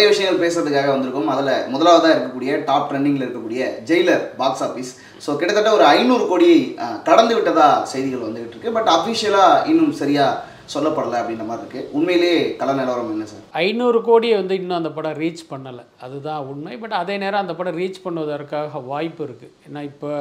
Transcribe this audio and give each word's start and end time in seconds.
நிறைய 0.00 0.12
விஷயங்கள் 0.12 0.42
பேசுறதுக்காக 0.42 0.90
வந்திருக்கோம். 0.92 1.30
அதில் 1.32 1.64
முதலாவதாக 1.72 2.12
இருக்கக்கூடிய 2.14 2.50
டாப் 2.68 2.86
ட்ரெண்டிங்கில் 2.90 3.24
இருக்கக்கூடிய 3.24 3.62
ஜெயிலர் 3.88 4.22
பாக்ஸ் 4.38 4.62
ஆஃபீஸ் 4.66 4.90
ஸோ 5.24 5.30
கிட்டத்தட்ட 5.40 5.70
ஒரு 5.78 5.84
ஐநூறு 5.96 6.24
கோடியை 6.30 6.60
கடந்து 7.08 7.34
விட்டதா 7.38 7.66
செய்திகள் 7.90 8.24
வந்துகிட்டு 8.26 8.54
இருக்கு. 8.54 8.72
பட் 8.76 8.88
அஃபிஷியலாக 8.94 9.66
இன்னும் 9.70 9.92
சரியாக 10.00 10.38
சொல்லப்படலை 10.74 11.16
அப்படின்ற 11.20 11.44
மாதிரி 11.48 11.62
இருக்குது 11.64 11.90
உண்மையிலேயே 11.96 12.38
கல 12.60 12.76
நிலவரம் 12.78 13.10
என்ன 13.14 13.26
சார்? 13.32 13.42
ஐநூறு 13.64 13.98
கோடியை 14.08 14.36
வந்து 14.40 14.56
இன்னும் 14.60 14.78
அந்த 14.78 14.92
படம் 14.98 15.18
ரீச் 15.22 15.42
பண்ணலை. 15.52 15.84
அதுதான் 16.06 16.46
உண்மை. 16.52 16.76
பட் 16.84 16.96
அதே 17.00 17.16
நேரம் 17.24 17.42
அந்த 17.44 17.56
படம் 17.58 17.78
ரீச் 17.80 18.04
பண்ணுவதற்காக 18.06 18.82
வாய்ப்பு 18.92 19.22
இருக்குது 19.26 19.54
ஏன்னா 19.66 19.82
இப்போ 19.90 20.12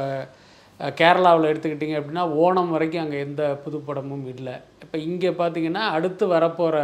கேரளாவில் 1.01 1.49
எடுத்துக்கிட்டிங்க 1.51 1.99
அப்படின்னா 2.01 2.25
ஓணம் 2.47 2.73
வரைக்கும் 2.77 3.03
அங்கே 3.05 3.21
எந்த 3.27 3.45
புது 3.63 3.79
படமும் 3.87 4.27
இல்லை. 4.33 4.57
இப்போ 4.85 4.99
இங்கே 5.09 5.31
பார்த்தீங்கன்னா 5.43 5.85
அடுத்து 5.99 6.27
வரப்போகிற 6.35 6.77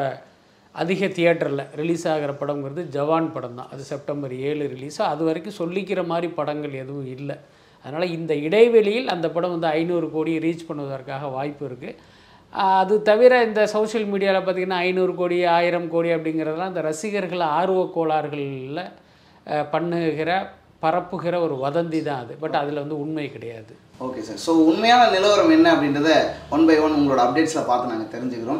அதிக 0.81 1.07
தியேட்டரில் 1.17 1.63
ரிலீஸ் 1.81 2.05
ஆகிற 2.13 2.31
படங்கிறது 2.39 2.81
ஜவான் 2.95 3.29
படம் 3.35 3.57
தான் 3.59 3.69
அது 3.73 3.83
செப்டம்பர் 3.91 4.33
ஏழு 4.49 4.63
ரிலீஸ் 4.73 4.97
அது 5.11 5.23
வரைக்கும் 5.27 5.59
சொல்லிக்கிற 5.61 6.01
மாதிரி 6.11 6.27
படங்கள் 6.39 6.73
எதுவும் 6.83 7.09
இல்லை. 7.15 7.37
அதனால் 7.85 8.13
இந்த 8.17 8.33
இடைவெளியில் 8.47 9.11
அந்த 9.13 9.27
படம் 9.35 9.53
வந்து 9.55 9.69
ஐநூறு 9.79 10.07
கோடி 10.15 10.33
ரீச் 10.45 10.67
பண்ணுவதற்காக 10.69 11.29
வாய்ப்பு 11.37 11.63
இருக்குது 11.69 11.97
அது 12.79 12.95
தவிர 13.09 13.31
இந்த 13.47 13.61
சோஷியல் 13.75 14.07
மீடியாவில் 14.11 14.43
பார்த்தீங்கன்னா 14.43 14.81
ஐநூறு 14.87 15.13
கோடி 15.21 15.37
ஆயிரம் 15.55 15.87
கோடி 15.93 16.09
அப்படிங்கிறதெல்லாம் 16.15 16.71
இந்த 16.73 16.83
ரசிகர்கள் 16.89 17.43
ஆர்வ 17.57 17.81
கோளாறுகளில் 17.95 18.83
பண்ணுகிற 19.73 20.31
பரப்புகிற 20.83 21.35
ஒரு 21.45 21.55
வதந்தி 21.65 21.99
தான் 22.07 22.21
அது. 22.23 22.33
பட் 22.43 22.57
அதில் 22.61 22.81
வந்து 22.83 22.97
உண்மை 23.03 23.27
கிடையாது. 23.35 23.73
ஓகே 24.03 24.21
சார் 24.27 24.39
ஸோ 24.45 24.51
உண்மையான 24.69 25.03
நிலவரம் 25.13 25.51
என்ன 25.55 25.67
அப்படின்றத 25.73 26.09
ஒன் 26.55 26.65
பை 26.67 26.75
ஒன் 26.85 26.95
உங்களோட 26.97 27.21
அப்டேட்ஸில் 27.25 27.67
பார்த்து 27.67 27.91
நாங்கள் 27.91 28.09
தெரிஞ்சுக்கிறோம். 28.15 28.59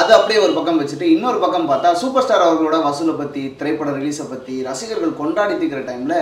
அது 0.00 0.10
அப்படியே 0.16 0.38
ஒரு 0.46 0.52
பக்கம் 0.56 0.80
வச்சுட்டு 0.80 1.06
இன்னொரு 1.12 1.38
பக்கம் 1.44 1.70
பார்த்தா 1.70 1.90
சூப்பர் 2.00 2.24
ஸ்டார் 2.24 2.44
அவர்களோட 2.46 2.78
வசூலை 2.86 3.14
பற்றி 3.20 3.42
திரைப்பட 3.60 3.92
ரிலீஸை 3.98 4.26
பற்றி 4.32 4.56
ரசிகர்கள் 4.68 5.20
கொண்டாடி 5.20 5.54
தீக்கிற 5.62 5.80
டைமில் 5.88 6.18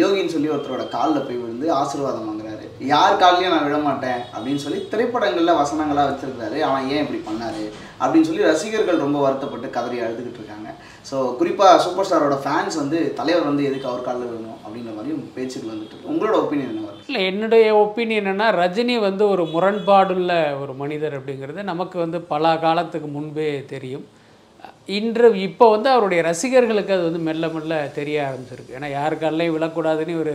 யோகின்னு 0.00 0.34
சொல்லி 0.34 0.52
ஒருத்தரோட 0.52 0.84
காலில் 0.96 1.24
போய் 1.26 1.40
விழுந்து 1.40 1.66
ஆசீர்வாதம் 1.78 2.28
வாங்குறாரு. 2.28 2.66
யார் 2.92 3.20
கால்லையும் 3.22 3.54
நான் 3.54 3.66
விட 3.68 3.78
மாட்டேன் 3.88 4.20
அப்படின்னு 4.34 4.62
சொல்லி 4.66 4.80
திரைப்படங்களில் 4.92 5.58
வசனங்களாக 5.62 6.10
வச்சுருக்காரு 6.10 6.60
அவன் 6.68 6.88
ஏன் 6.92 7.02
இப்படி 7.04 7.20
பண்ணாரு? 7.30 7.64
அப்படின்னு 8.02 8.28
சொல்லி 8.30 8.48
ரசிகர்கள் 8.50 9.04
ரொம்ப 9.06 9.18
வருத்தப்பட்டு 9.26 9.74
கதறி 9.78 9.98
அழுதுகிட்டு 10.04 10.40
இருக்காங்க. 10.42 10.68
ஸோ 11.10 11.16
குறிப்பாக 11.40 11.80
சூப்பர் 11.86 12.08
ஸ்டாரோட 12.10 12.38
ஃபேன்ஸ் 12.44 12.80
வந்து 12.82 13.00
தலைவர் 13.20 13.50
வந்து 13.50 13.68
எதுக்கு 13.70 13.90
அவர் 13.92 14.06
காலில் 14.10 14.30
விழணும் 14.30 14.60
அப்படின்ற 14.64 14.92
மாதிரியும் 14.98 15.26
பேச்சுக்கு 15.38 15.74
வந்துட்டு 15.74 16.08
உங்களோட 16.12 16.36
ஒப்பீனியன் 16.44 16.72
என்ன? 16.72 16.89
இல்லை 17.10 17.22
என்னுடைய 17.30 17.66
ஒப்பீனியன் 17.82 18.20
என்னன்னா 18.20 18.48
ரஜினி 18.62 18.96
வந்து 19.06 19.24
ஒரு 19.34 19.44
முரண்பாடுள்ள 19.52 20.32
ஒரு 20.62 20.72
மனிதர் 20.82 21.14
அப்படிங்கிறது 21.18 21.60
நமக்கு 21.70 21.96
வந்து 22.02 22.18
பல 22.32 22.52
காலத்துக்கு 22.64 23.08
முன்பே 23.14 23.46
தெரியும். 23.72 24.04
இன்று 24.98 25.28
இப்போ 25.46 25.66
வந்து 25.74 25.88
அவருடைய 25.94 26.20
ரசிகர்களுக்கு 26.28 26.92
அது 26.96 27.04
வந்து 27.08 27.22
மெல்ல 27.28 27.44
மெல்ல 27.54 27.74
தெரிய 27.98 28.16
ஆரம்பிச்சிருக்கு. 28.28 28.76
ஏன்னா 28.78 28.90
யார் 28.98 29.16
காலையும் 29.22 29.56
விழக்கூடாதுன்னு 29.56 30.14
ஒரு 30.22 30.34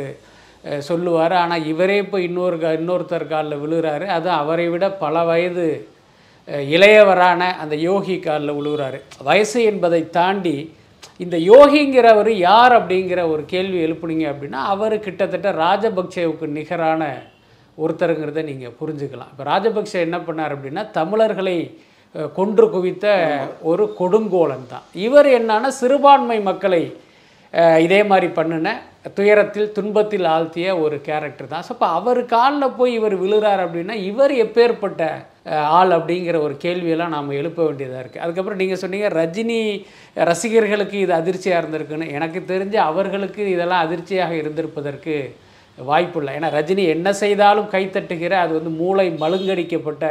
சொல்லுவார். 0.89 1.35
ஆனால் 1.43 1.65
இவரே 1.71 1.97
இப்போ 2.05 2.19
இன்னொரு 2.27 2.57
கா 2.63 2.71
இன்னொருத்தர் 2.79 3.31
காலில் 3.33 3.61
விழுகிறாரு 3.63 4.05
அது 4.17 4.29
அவரை 4.41 4.67
விட 4.73 4.85
பல 5.03 5.23
வயது 5.31 5.67
இளையவரான 6.73 7.41
அந்த 7.63 7.77
யோகி 7.89 8.17
காலில் 8.27 8.57
விழுகிறாரு 8.59 8.99
வயசு 9.29 9.61
என்பதை 9.71 10.01
தாண்டி 10.17 10.57
இந்த 11.23 11.35
யோகிங்கிறவர் 11.51 12.31
யார் 12.47 12.73
அப்படிங்கிற 12.79 13.21
ஒரு 13.33 13.43
கேள்வி 13.53 13.79
எழுப்புனீங்க 13.85 14.25
அப்படின்னா 14.33 14.61
அவர் 14.73 14.95
கிட்டத்தட்ட 15.05 15.51
ராஜபக்சேவுக்கு 15.63 16.47
நிகரான 16.57 17.03
ஒருத்தருங்கிறத 17.77 18.43
நீங்கள் 18.49 18.75
புரிஞ்சுக்கலாம். 18.79 19.31
இப்போ 19.33 19.45
ராஜபக்சே 19.51 19.99
என்ன 20.07 20.17
பண்ணார் 20.27 20.55
அப்படின்னா 20.55 20.83
தமிழர்களை 20.99 21.57
கொன்று 22.37 22.65
குவித்த 22.73 23.05
ஒரு 23.69 23.85
கொடுங்கோலன் 23.99 24.69
தான். 24.73 24.85
இவர் 25.07 25.27
என்னன்னா 25.37 25.69
சிறுபான்மை 25.79 26.37
மக்களை 26.49 26.83
இதே 27.85 27.99
மாதிரி 28.11 28.27
பண்ணின 28.37 28.69
துயரத்தில் 29.17 29.73
துன்பத்தில் 29.77 30.27
ஆழ்த்திய 30.35 30.67
ஒரு 30.83 30.95
கேரக்டர் 31.07 31.51
தான். 31.51 31.65
ஸோ 31.67 31.71
அப்போ 31.75 31.87
அவர் 31.97 32.21
காலில் 32.35 32.75
போய் 32.79 32.95
இவர் 32.99 33.15
விழுறார் 33.23 33.63
அப்படின்னா 33.65 33.95
இவர் 34.11 34.33
எப்பேற்பட்ட 34.45 35.03
ஆள் 35.77 35.91
அப்படிங்கிற 35.97 36.37
ஒரு 36.45 36.55
கேள்வியெல்லாம் 36.63 37.13
நாம் 37.15 37.35
எழுப்ப 37.39 37.59
வேண்டியதாக 37.67 38.01
இருக்குது 38.03 38.23
அதுக்கப்புறம் 38.25 38.61
நீங்கள் 38.61 38.81
சொன்னீங்க 38.83 39.09
ரஜினி 39.21 39.59
ரசிகர்களுக்கு 40.29 40.97
இது 41.05 41.13
அதிர்ச்சியாக 41.21 41.61
இருந்திருக்குன்னு. 41.61 42.07
எனக்கு 42.17 42.39
தெரிஞ்சு 42.53 42.79
அவர்களுக்கு 42.89 43.41
இதெல்லாம் 43.55 43.83
அதிர்ச்சியாக 43.85 44.33
இருந்திருப்பதற்கு 44.41 45.15
வாய்ப்பு 45.77 46.19
இல்லை 46.19 46.33
ஏன்னா 46.37 46.49
ரஜினி 46.57 46.83
என்ன 46.95 47.09
செய்தாலும் 47.21 47.69
கைத்தட்டுகிற 47.75 48.33
அது 48.43 48.51
வந்து 48.57 48.71
மூளை 48.81 49.07
மழுங்கடிக்கப்பட்ட 49.23 50.05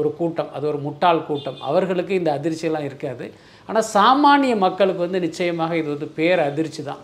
ஒரு 0.00 0.08
கூட்டம். 0.20 0.50
அது 0.56 0.64
ஒரு 0.70 0.78
முட்டாள் 0.86 1.26
கூட்டம். 1.28 1.58
அவர்களுக்கு 1.68 2.12
இந்த 2.20 2.30
அதிர்ச்சியெல்லாம் 2.38 2.88
இருக்காது. 2.88 3.26
ஆனால் 3.68 3.86
சாமானிய 3.96 4.54
மக்களுக்கு 4.64 5.02
வந்து 5.06 5.20
நிச்சயமாக 5.26 5.76
இது 5.80 5.88
வந்து 5.94 6.08
பேர் 6.18 6.40
அதிர்ச்சி 6.48 6.82
தான். 6.90 7.02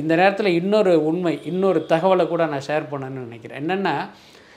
இந்த 0.00 0.12
நேரத்தில் 0.20 0.56
இன்னொரு 0.60 0.92
உண்மை 1.08 1.32
இன்னொரு 1.50 1.80
தகவலை 1.92 2.24
கூட 2.28 2.42
நான் 2.52 2.66
ஷேர் 2.68 2.90
பண்ணணும்னு 2.92 3.26
நினைக்கிறேன். 3.28 3.60
என்னென்னா 3.62 3.96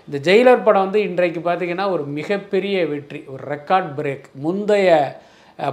இந்த 0.08 0.18
ஜெயிலர் 0.28 0.66
படம் 0.66 0.86
வந்து 0.86 1.00
இன்றைக்கு 1.08 1.40
பார்த்தீங்கன்னா 1.46 1.86
ஒரு 1.94 2.04
மிகப்பெரிய 2.18 2.76
வெற்றி 2.92 3.20
ஒரு 3.34 3.42
ரெக்கார்ட் 3.54 3.90
பிரேக் 3.98 4.28
முந்தைய 4.44 4.90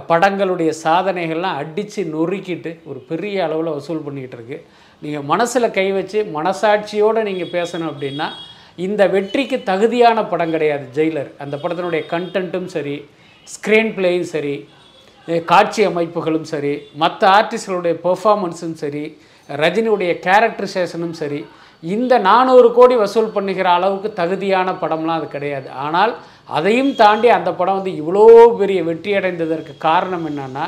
படங்களுடைய 0.09 0.71
சாதனைகள்லாம் 0.83 1.59
அடித்து 1.61 2.01
நொறுக்கிட்டு 2.15 2.71
ஒரு 2.89 2.99
பெரிய 3.09 3.43
அளவில் 3.45 3.75
வசூல் 3.77 4.05
பண்ணிக்கிட்டு 4.05 4.37
இருக்கு. 4.39 4.57
நீங்கள் 5.01 5.27
மனசில் 5.31 5.75
கை 5.77 5.87
வச்சு 5.97 6.19
மனசாட்சியோடு 6.37 7.23
நீங்கள் 7.29 7.53
பேசணும் 7.57 7.89
அப்படின்னா 7.91 8.27
இந்த 8.85 9.01
வெற்றிக்கு 9.15 9.57
தகுதியான 9.71 10.17
படம் 10.31 10.53
கிடையாது 10.55 10.85
ஜெயிலர். 10.97 11.29
அந்த 11.43 11.55
படத்தினுடைய 11.63 12.03
கண்டென்ட்டும் 12.13 12.69
சரி 12.75 12.95
ஸ்க்ரீன் 13.47 13.93
பிளேயும் 13.97 14.29
சரி 14.35 14.55
காட்சி 15.51 15.81
அமைப்புகளும் 15.89 16.47
சரி 16.53 16.73
மற்ற 17.03 17.21
ஆர்டிஸ்டுகளுடைய 17.37 17.95
பெர்ஃபார்மன்ஸும் 18.07 18.79
சரி 18.83 19.03
ரஜினியுடைய 19.49 20.11
கேரக்டரைசேஷனும் 20.25 21.15
சரி 21.21 21.39
இந்த 21.93 22.13
நானூறு 22.29 22.67
கோடி 22.77 22.95
வசூல் 23.01 23.33
பண்ணுகிற 23.35 23.67
அளவுக்கு 23.77 24.09
தகுதியான 24.19 24.69
படம்லாம் 24.81 25.19
அது 25.19 25.27
கிடையாது. 25.35 25.67
ஆனால் 25.85 26.13
அதையும் 26.57 26.93
தாண்டி 27.01 27.27
அந்த 27.37 27.51
படம் 27.59 27.77
வந்து 27.79 27.93
இவ்வளோ 28.01 28.23
பெரிய 28.61 28.79
வெற்றி 28.89 29.11
அடைந்ததற்கு 29.19 29.73
காரணம் 29.87 30.25
என்னென்னா 30.31 30.65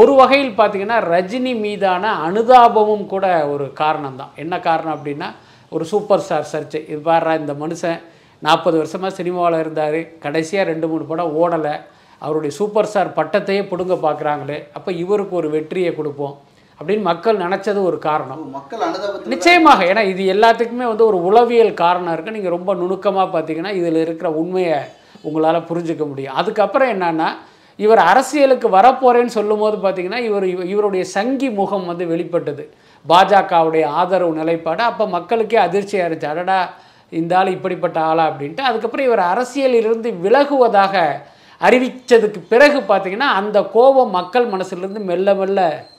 ஒரு 0.00 0.12
வகையில் 0.20 0.58
பார்த்தீங்கன்னா 0.58 0.98
ரஜினி 1.12 1.52
மீதான 1.64 2.12
அனுதாபமும் 2.26 3.06
கூட 3.14 3.26
ஒரு 3.54 3.66
காரணம் 3.80 4.18
தான் 4.20 4.34
என்ன 4.42 4.54
காரணம் 4.68 4.94
அப்படின்னா 4.96 5.28
ஒரு 5.74 5.84
சூப்பர் 5.92 6.22
ஸ்டார் 6.26 6.50
சர்ச்சை. 6.52 6.80
இது 6.92 7.00
பாடுறா 7.08 7.32
இந்த 7.42 7.54
மனுஷன் 7.62 8.00
நாற்பது 8.46 8.76
வருஷமாக 8.80 9.12
சினிமாவில் 9.18 9.62
இருந்தார். 9.62 9.98
கடைசியாக 10.24 10.70
ரெண்டு 10.70 10.86
மூணு 10.92 11.04
படம் 11.10 11.34
ஓடலை. 11.42 11.74
அவருடைய 12.22 12.52
சூப்பர் 12.60 12.88
ஸ்டார் 12.90 13.16
பட்டத்தையே 13.18 13.62
பிடுங்க 13.70 13.94
பார்க்குறாங்களே. 14.06 14.58
அப்போ 14.76 14.90
இவருக்கு 15.02 15.34
ஒரு 15.40 15.48
வெற்றியை 15.56 15.92
கொடுப்போம். 15.98 16.34
அப்படின்னு 16.82 17.00
மக்கள் 17.00 17.36
நினச்சது 17.36 17.82
ஒரு 17.82 17.98
காரணம். 17.98 18.50
மக்கள் 18.50 18.78
அனுதாபத்தில் 18.78 19.26
நிச்சயமாக. 19.26 19.84
ஏன்னா 19.84 20.04
இது 20.04 20.32
எல்லாத்துக்குமே 20.32 20.86
வந்து 20.86 21.06
ஒரு 21.06 21.22
உளவியல் 21.22 21.74
காரணம் 21.74 22.14
இருக்குது 22.14 22.30
நீங்கள் 22.30 22.50
ரொம்ப 22.50 22.74
நுணுக்கமாக 22.74 23.38
பார்த்தீங்கன்னா 23.38 23.72
இதில் 23.72 23.96
இருக்கிற 23.96 24.32
உண்மையை 24.32 24.78
உங்களால் 25.20 25.60
புரிஞ்சுக்க 25.60 26.06
முடியும். 26.06 26.34
அதுக்கப்புறம் 26.34 27.00
என்னன்னா 27.00 27.28
இவர் 27.76 27.98
அரசியலுக்கு 27.98 28.68
வரப்போறேன்னு 28.68 29.26
சொல்லும்போது 29.26 29.76
பார்த்தீங்கன்னா 29.76 30.16
இவர் 30.16 30.44
இவ- 30.44 30.64
இவருடைய 30.64 31.04
சங்கி 31.04 31.50
முகம் 31.50 31.86
வந்து 31.86 32.06
வெளிப்பட்டது. 32.06 32.74
பாஜகவுடைய 33.08 33.84
ஆதரவு 33.84 34.32
நிலைப்பாடு. 34.32 34.82
அப்போ 34.82 35.06
மக்களுக்கே 35.08 35.56
அதிர்ச்சியாக 35.56 36.14
இருந்துச்சு 36.14 36.26
அடடா 36.26 36.72
இந்த 37.10 37.38
ஆள் 37.38 37.46
இப்படிப்பட்ட 37.46 38.00
ஆளா 38.00 38.28
அப்படின்ட்டு. 38.28 38.60
அதுக்கப்புறம் 38.60 39.06
இவர் 39.06 39.18
அரசியலிலிருந்து 39.18 40.14
விலகுவதாக 40.22 41.08
அறிவித்ததுக்கு 41.60 42.40
பிறகு 42.48 42.78
பார்த்தீங்கன்னா 42.78 43.18
அந்த 43.18 43.62
கோபம் 43.62 44.10
மக்கள் 44.10 44.48
மனசுலேருந்து 44.48 44.98
மெல்ல 44.98 45.34
மெல்ல 45.34 45.90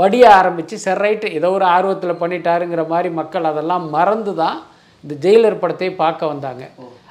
வடிய 0.00 0.24
ஆரம்பித்து 0.38 0.74
சரி 0.84 1.00
ரைட்டு 1.04 1.28
ஏதோ 1.38 1.48
ஒரு 1.56 1.66
ஆர்வத்தில் 1.74 2.20
பண்ணிட்டாருங்கிற 2.22 2.82
மாதிரி 2.92 3.08
மக்கள் 3.20 3.50
அதெல்லாம் 3.50 3.84
மறந்து 3.96 4.32
தான் 4.42 4.58
இந்த 5.04 5.14
ஜெயிலர் 5.24 5.60
படத்தை 5.62 5.88
பார்க்க 6.02 6.32
வந்தாங்க. 6.32 6.64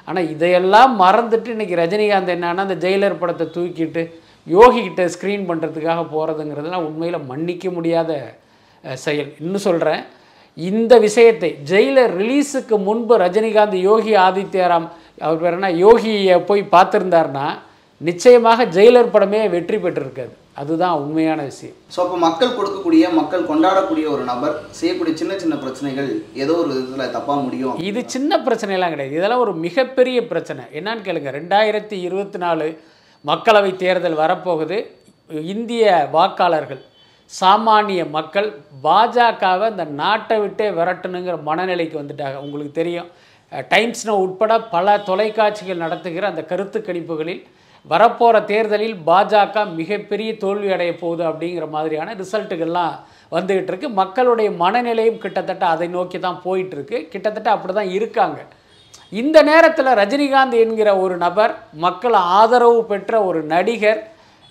ஆனால் 0.08 0.28
இதையெல்லாம் 0.34 0.92
மறந்துட்டு 1.04 1.48
இன்னைக்கு 1.54 1.76
ரஜினிகாந்த் 1.82 2.34
என்னன்னா 2.36 2.64
அந்த 2.66 2.76
ஜெயிலர் 2.84 3.20
படத்தை 3.20 3.46
தூக்கிட்டு 3.56 4.02
யோகி 4.46 4.80
கிட்ட 4.82 5.02
ஸ்க்ரீன் 5.14 5.44
பண்ணுறதுக்காக 5.50 6.00
போகிறதுங்கிறதுலாம் 6.14 6.86
உண்மையில் 6.88 7.26
மன்னிக்க 7.30 7.66
முடியாத 7.76 8.10
செயல். 9.04 9.30
இன்னும் 9.42 9.66
சொல்கிறேன் 9.68 10.02
இந்த 10.58 10.94
விஷயத்தை 11.06 11.50
ஜெயிலர் 11.70 12.12
ரிலீஸுக்கு 12.20 12.76
முன்பு 12.88 13.14
ரஜினிகாந்த் 13.24 13.78
யோகி 13.90 14.12
ஆதித்யராம் 14.26 14.88
அவர் 15.26 15.42
பேர் 15.42 15.56
என்ன 15.58 15.70
யோகியை 15.86 16.36
போய் 16.50 16.62
பார்த்துருந்தாருன்னா 16.74 17.46
நிச்சயமாக 18.00 18.64
ஜெயிலர் 18.76 19.12
படமே 19.14 19.40
வெற்றி 19.54 19.78
பெற்றிருக்காது. 19.84 20.34
அதுதான் 20.60 20.94
உண்மையான 21.02 21.40
விஷயம். 21.50 21.76
ஸோ 21.94 21.98
அப்போ 22.04 22.16
மக்கள் 22.24 22.54
கொடுக்கக்கூடிய 22.56 23.04
மக்கள் 23.18 23.46
கொண்டாடக்கூடிய 23.50 24.06
ஒரு 24.14 24.24
நபர் 24.30 24.54
செய்யக்கூடிய 24.78 25.14
சின்ன 25.20 25.32
சின்ன 25.42 25.54
பிரச்சனைகள் 25.62 26.10
ஏதோ 26.42 26.54
ஒரு 26.62 26.70
விதத்தில் 26.72 27.14
தப்பா 27.16 27.34
முடியும். 27.44 27.78
இது 27.90 28.00
சின்ன 28.14 28.38
பிரச்சனையெல்லாம் 28.46 28.94
கிடையாது. 28.94 29.18
இதெல்லாம் 29.18 29.44
ஒரு 29.46 29.54
மிகப்பெரிய 29.66 30.18
பிரச்சனை. 30.32 30.64
என்னன்னு 30.80 31.06
கேளுங்க. 31.06 31.32
ரெண்டாயிரத்தி 31.38 31.98
இருபத்தி 32.08 32.40
நாலு 32.44 32.66
மக்களவை 33.30 33.72
தேர்தல் 33.84 34.20
வரப்போகுது. 34.22 34.78
இந்திய 35.54 35.84
வாக்காளர்கள் 36.16 36.82
சாமானிய 37.32 38.02
மக்கள் 38.16 38.48
பாஜகவை 38.86 39.66
இந்த 39.74 39.84
நாட்டை 40.02 40.38
விட்டே 40.40 40.66
விரட்டணுங்கிற 40.78 41.36
மனநிலைக்கு 41.48 41.96
வந்துட்டாங்க. 42.00 42.38
உங்களுக்கு 42.44 42.72
தெரியும். 42.80 43.10
டைம்ஸ்னோ 43.72 44.14
உட்பட 44.24 44.52
பல 44.74 44.96
தொலைக்காட்சிகள் 45.08 45.82
நடத்துகிற 45.84 46.26
அந்த 46.32 46.42
கருத்து 46.50 46.78
கணிப்புகளில் 46.80 47.42
வரப்போகிற 47.90 48.36
தேர்தலில் 48.50 48.96
பாஜக 49.08 49.64
மிகப்பெரிய 49.78 50.30
தோல்வி 50.42 50.68
அடைய 50.74 50.92
போகுது 51.00 51.22
அப்படிங்கிற 51.30 51.64
மாதிரியான 51.76 52.14
ரிசல்ட்டுகள்லாம் 52.20 52.94
வந்துக்கிட்டு 53.32 53.70
இருக்குது 53.72 53.96
மக்களுடைய 54.00 54.48
மனநிலையும் 54.62 55.20
கிட்டத்தட்ட 55.24 55.64
அதை 55.74 55.88
நோக்கி 55.96 56.18
தான் 56.26 56.38
போயிட்டுருக்கு 56.44 56.96
கிட்டத்தட்ட 57.12 57.48
அப்படி 57.54 57.74
தான் 57.78 57.92
இருக்காங்க. 57.98 58.38
இந்த 59.12 59.38
நேரத்தில் 59.50 59.96
ரஜினிகாந்த் 60.00 60.56
என்கிற 60.64 60.90
ஒரு 61.04 61.14
நபர் 61.24 61.52
மக்கள் 61.84 62.16
ஆதரவு 62.38 62.80
பெற்ற 62.92 63.12
ஒரு 63.28 63.40
நடிகர் 63.54 64.00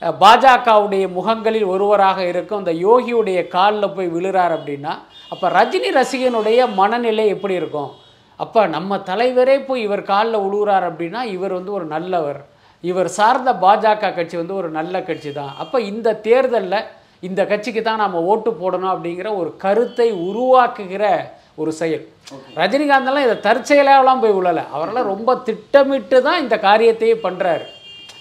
பாஜகவுடைய 0.02 1.06
முகங்களில் 1.16 1.66
ஒருவராக 1.74 2.20
இருக்கும் 2.32 2.62
அந்த 2.62 2.74
யோகியுடைய 2.86 3.40
காலில் 3.56 3.94
போய் 3.96 4.14
விழுறார் 4.16 4.54
அப்படின்னா 4.58 4.94
அப்போ 5.34 5.48
ரஜினி 5.58 5.90
ரசிகனுடைய 5.98 6.62
மனநிலை 6.80 7.26
எப்படி 7.36 7.56
இருக்கும்? 7.62 7.92
அப்போ 8.40 8.62
நம்ம 8.76 8.98
தலைவரே 9.10 9.58
போய் 9.68 9.86
இவர் 9.88 10.10
காலில் 10.14 10.44
விழுகிறார் 10.46 10.86
அப்படின்னா 10.90 11.22
இவர் 11.36 11.58
வந்து 11.58 11.72
ஒரு 11.80 11.86
நல்லவர். 11.96 12.42
இவர் 12.84 13.10
சார்ந்த 13.18 13.52
பாஜக 13.64 14.12
கட்சி 14.16 14.36
வந்து 14.38 14.56
ஒரு 14.60 14.70
நல்ல 14.78 14.96
கட்சி 15.10 15.32
தான் 15.32 15.54
அப்போ 15.64 15.78
இந்த 15.92 16.18
தேர்தலில் 16.28 16.80
இந்த 17.24 17.42
கட்சிக்கு 17.46 17.82
தான் 17.82 18.02
நாம் 18.04 18.26
ஓட்டு 18.30 18.52
போடணும் 18.62 18.94
அப்படிங்கிற 18.94 19.30
ஒரு 19.42 19.50
கருத்தை 19.64 20.08
உருவாக்குகிற 20.28 21.04
ஒரு 21.62 21.72
செயல். 21.80 22.04
ரஜினிகாந்தெல்லாம் 22.60 23.26
இதை 23.28 23.36
தற்செயலாகலாம் 23.48 24.22
போய் 24.24 24.36
விழலை 24.38 24.64
அவரெல்லாம் 24.74 25.10
ரொம்ப 25.14 25.32
திட்டமிட்டு 25.48 26.18
தான் 26.28 26.42
இந்த 26.42 26.56
காரியத்தையே 26.68 27.16
பண்ணுறாரு 27.26 27.66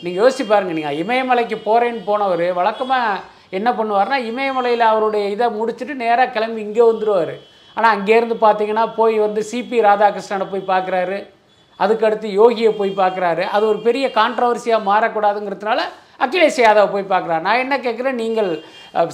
நீங்கள் 0.02 0.20
யோசிச்சு 0.22 0.44
பாருங்க 0.46 0.74
நீங்கள் 0.78 0.98
இமயமலைக்கு 1.02 1.56
போகிறேன்னு 1.68 2.02
போனவர் 2.04 2.46
வழக்கமாக 2.58 3.22
என்ன 3.58 3.68
பண்ணுவார்னா 3.78 4.18
இமயமலையில் 4.30 4.90
அவருடைய 4.90 5.24
இதை 5.28 5.46
முடிச்சுட்டு 5.58 5.94
நேராக 6.04 6.32
கிளம்பி 6.36 6.60
இங்கே 6.60 6.84
வந்துடுவார் 6.90 7.34
ஆனால் 7.76 7.92
அங்கேருந்து 7.96 8.36
பார்த்தீங்கன்னா 8.46 8.84
போய் 8.96 9.16
வந்து 9.18 9.40
சிபி 9.50 9.78
ராதாகிருஷ்ணனை 9.88 10.46
போய் 10.50 10.70
பார்க்குறாரு. 10.72 11.18
அதுக்கடுத்து 11.84 12.28
யோகியை 12.40 12.70
போய் 12.80 13.00
பார்க்குறாரு. 13.02 13.44
அது 13.54 13.64
ஒரு 13.72 13.78
பெரிய 13.88 14.06
கான்ட்ரவர்சியாக 14.20 14.88
மாறக்கூடாதுங்கிறதுனால 14.90 15.80
அகிலேஷ் 16.24 16.60
யாதவ் 16.64 16.92
போய் 16.94 17.10
பார்க்குறாரு. 17.12 17.42
நான் 17.46 17.62
என்ன 17.64 17.74
கேட்குறேன் 17.84 18.18
நீங்கள் 18.22 18.50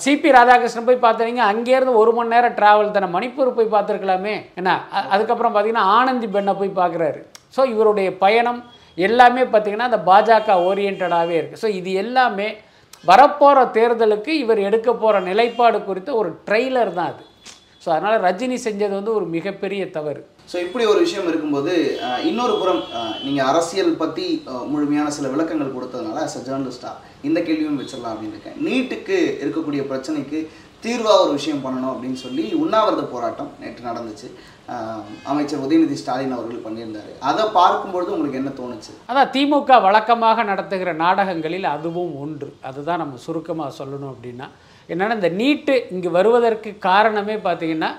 சிபி 0.04 0.30
ராதாகிருஷ்ணன் 0.36 0.88
போய் 0.88 1.04
பார்த்துறீங்க 1.04 1.42
அங்கேருந்து 1.52 2.00
ஒரு 2.02 2.12
மணி 2.16 2.34
நேரம் 2.34 2.56
ட்ராவல் 2.58 2.94
தானே 2.96 3.08
மணிப்பூர் 3.16 3.56
போய் 3.58 3.74
பார்த்துருக்கலாமே. 3.74 4.34
என்ன? 4.60 4.70
அதுக்கப்புறம் 5.14 5.54
பார்த்தீங்கன்னா 5.54 5.86
ஆனந்தி 5.98 6.28
பெண்ணை 6.36 6.54
போய் 6.60 6.78
பார்க்குறாரு. 6.80 7.20
ஸோ 7.56 7.64
இவருடைய 7.74 8.08
பயணம் 8.24 8.60
எல்லாமே 8.98 9.42
பார்த்திங்கன்னா 9.52 9.90
அந்த 9.90 10.00
பாஜக 10.10 10.54
ஓரியன்டாகவே 10.68 11.36
இருக்குது 11.40 11.62
ஸோ 11.64 11.70
இது 11.80 11.90
எல்லாமே 12.04 12.48
வரப்போகிற 13.10 13.58
தேர்தலுக்கு 13.78 14.32
இவர் 14.42 14.60
எடுக்க 14.68 14.88
போகிற 15.02 15.16
நிலைப்பாடு 15.30 15.78
குறித்த 15.88 16.10
ஒரு 16.20 16.30
ட்ரெய்லர் 16.46 16.92
தான் 16.98 17.10
அது. 17.12 17.22
ஸோ 17.86 17.90
அதனால் 17.94 18.22
ரஜினி 18.28 18.56
செஞ்சது 18.66 18.94
வந்து 18.98 19.12
ஒரு 19.18 19.26
மிகப்பெரிய 19.34 19.82
தவறு. 19.96 20.22
ஸோ 20.52 20.56
இப்படி 20.66 20.84
ஒரு 20.92 21.00
விஷயம் 21.04 21.28
இருக்கும்போது 21.30 21.72
இன்னொரு 22.30 22.54
புறம் 22.60 22.82
நீங்கள் 23.26 23.48
அரசியல் 23.50 23.92
பற்றி 24.02 24.26
முழுமையான 24.72 25.10
சில 25.16 25.28
விளக்கங்கள் 25.34 25.74
கொடுத்ததுனால 25.76 26.22
as 26.26 26.34
a 26.38 26.42
ஜேர்னலிஸ்டாக 26.48 27.02
இந்த 27.28 27.38
கேள்வியும் 27.46 27.78
வச்சிடலாம் 27.80 28.14
அப்படின்னு 28.14 28.36
இருக்கேன். 28.36 28.58
நீட்டுக்கு 28.66 29.18
இருக்கக்கூடிய 29.42 29.82
பிரச்சனைக்கு 29.92 30.40
தீர்வாக 30.84 31.22
ஒரு 31.24 31.32
விஷயம் 31.38 31.62
பண்ணணும் 31.64 31.92
அப்படின்னு 31.92 32.18
சொல்லி 32.24 32.44
உண்ணாவிரத 32.62 33.04
போராட்டம் 33.14 33.50
நேற்று 33.62 33.88
நடந்துச்சு. 33.90 34.28
அமைச்சர் 35.30 35.64
உதயநிதி 35.64 35.96
ஸ்டாலின் 36.02 36.36
அவர்கள் 36.36 36.64
பண்ணியிருந்தாரு. 36.66 37.12
அதை 37.30 37.44
பார்க்கும்பொழுது 37.58 38.14
உங்களுக்கு 38.14 38.40
என்ன 38.42 38.52
தோணுச்சு? 38.60 38.92
அதான் 39.10 39.32
திமுக 39.36 39.80
வழக்கமாக 39.88 40.44
நடத்துகிற 40.50 40.92
நாடகங்களில் 41.04 41.68
அதுவும் 41.76 42.14
ஒன்று. 42.24 42.50
அதுதான் 42.70 43.02
நம்ம 43.02 43.20
சுருக்கமாக 43.26 43.76
சொல்லணும் 43.80 44.12
அப்படின்னா 44.14 44.48
என்னென்னா 44.90 45.16
இந்த 45.20 45.30
நீட்டு 45.40 45.74
இங்கே 45.94 46.10
வருவதற்கு 46.18 46.70
காரணமே 46.88 47.36
பார்த்தீங்கன்னா 47.46 47.90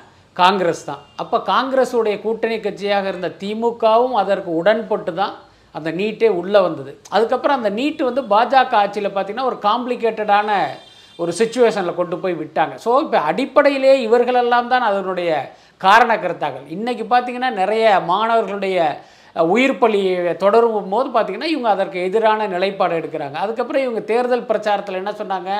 காங்கிரஸ் 0.41 0.83
தான். 0.89 1.01
அப்போ 1.21 1.37
காங்கிரஸுடைய 1.53 2.15
கூட்டணி 2.25 2.57
கட்சியாக 2.65 3.07
இருந்த 3.11 3.29
திமுகவும் 3.43 4.15
அதற்கு 4.21 4.51
உடன்பட்டு 4.61 5.13
தான் 5.21 5.33
அந்த 5.77 5.89
நீட்டே 5.99 6.29
உள்ளே 6.41 6.59
வந்தது. 6.67 6.91
அதுக்கப்புறம் 7.15 7.57
அந்த 7.59 7.69
நீட்டு 7.79 8.03
வந்து 8.09 8.21
பாஜக 8.33 8.75
ஆட்சியில் 8.83 9.09
பார்த்தீங்கன்னா 9.15 9.49
ஒரு 9.51 9.57
காம்ப்ளிகேட்டடான 9.67 10.51
ஒரு 11.21 11.31
சுச்சுவேஷனில் 11.39 11.99
கொண்டு 11.99 12.15
போய் 12.23 12.39
விட்டாங்க. 12.41 12.73
ஸோ 12.85 12.89
இப்போ 13.05 13.19
அடிப்படையிலே 13.29 13.93
இவர்களெல்லாம் 14.07 14.71
தான் 14.73 14.85
அதனுடைய 14.89 15.29
காரண 15.85 16.11
கருத்தாக்கள். 16.23 16.65
இன்றைக்கி 16.75 17.05
பார்த்தீங்கன்னா 17.13 17.51
நிறைய 17.61 17.85
மாணவர்களுடைய 18.11 18.77
உயிர் 19.53 19.79
பலி 19.81 20.01
தொடரும் 20.43 20.93
போது 20.93 21.09
பார்த்திங்கன்னா 21.15 21.49
இவங்க 21.53 21.69
அதற்கு 21.75 22.05
எதிரான 22.07 22.47
நிலைப்பாடு 22.53 22.99
எடுக்கிறாங்க. 22.99 23.37
அதுக்கப்புறம் 23.45 23.85
இவங்க 23.85 24.01
தேர்தல் 24.11 24.49
பிரச்சாரத்தில் 24.51 25.01
என்ன 25.01 25.13
சொன்னாங்க? 25.21 25.51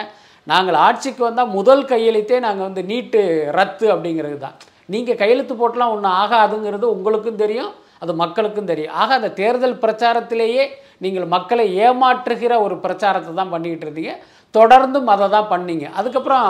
நாங்கள் 0.52 0.78
ஆட்சிக்கு 0.86 1.22
வந்தால் 1.28 1.54
முதல் 1.58 1.84
கையெழுத்தே 1.92 2.38
நாங்கள் 2.46 2.68
வந்து 2.68 2.84
நீட்டு 2.92 3.22
ரத்து 3.58 3.86
அப்படிங்கிறது 3.94 4.38
தான். 4.46 4.56
நீங்கள் 4.94 5.20
கையெழுத்து 5.22 5.54
போட்டலாம் 5.62 5.94
ஒன்றும் 5.96 6.18
ஆகாதுங்கிறது 6.24 6.88
உங்களுக்கும் 6.96 7.42
தெரியும் 7.44 7.72
அது 8.04 8.12
மக்களுக்கும் 8.22 8.70
தெரியும். 8.72 8.96
ஆக 9.02 9.10
அந்த 9.20 9.30
தேர்தல் 9.40 9.82
பிரச்சாரத்திலேயே 9.84 10.64
நீங்கள் 11.04 11.32
மக்களை 11.36 11.66
ஏமாற்றுகிற 11.86 12.54
ஒரு 12.66 12.76
பிரச்சாரத்தை 12.84 13.32
தான் 13.40 13.54
பண்ணிக்கிட்டு 13.54 13.86
இருந்தீங்க. 13.88 14.14
தொடர்ந்தும் 14.58 15.10
அதை 15.14 15.26
தான் 15.36 15.50
பண்ணீங்க. 15.54 15.86
அதுக்கப்புறம் 16.00 16.46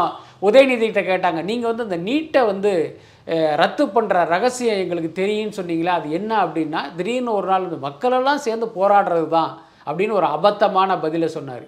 உதயநிதிகிட்ட 0.48 1.02
கேட்டாங்க 1.12 1.42
நீங்கள் 1.50 1.72
வந்து 1.72 1.88
இந்த 1.88 2.00
நீட்டை 2.10 2.42
வந்து 2.52 2.74
ரத்து 3.62 3.84
பண்ணுற 3.96 4.18
ரகசியம் 4.34 4.82
எங்களுக்கு 4.84 5.12
தெரியும்னு 5.22 5.58
சொன்னீங்களா? 5.60 5.96
அது 6.00 6.10
என்ன 6.20 6.32
அப்படின்னா 6.44 6.84
திடீர்னு 7.00 7.32
ஒரு 7.40 7.50
நாள் 7.52 7.68
இந்த 7.70 7.80
மக்களெல்லாம் 7.88 8.46
சேர்ந்து 8.46 8.70
போராடுறது 8.78 9.28
தான் 9.38 9.52
அப்படின்னு 9.88 10.20
ஒரு 10.20 10.30
அபத்தமான 10.36 11.00
பதிலை 11.06 11.30
சொன்னார். 11.38 11.66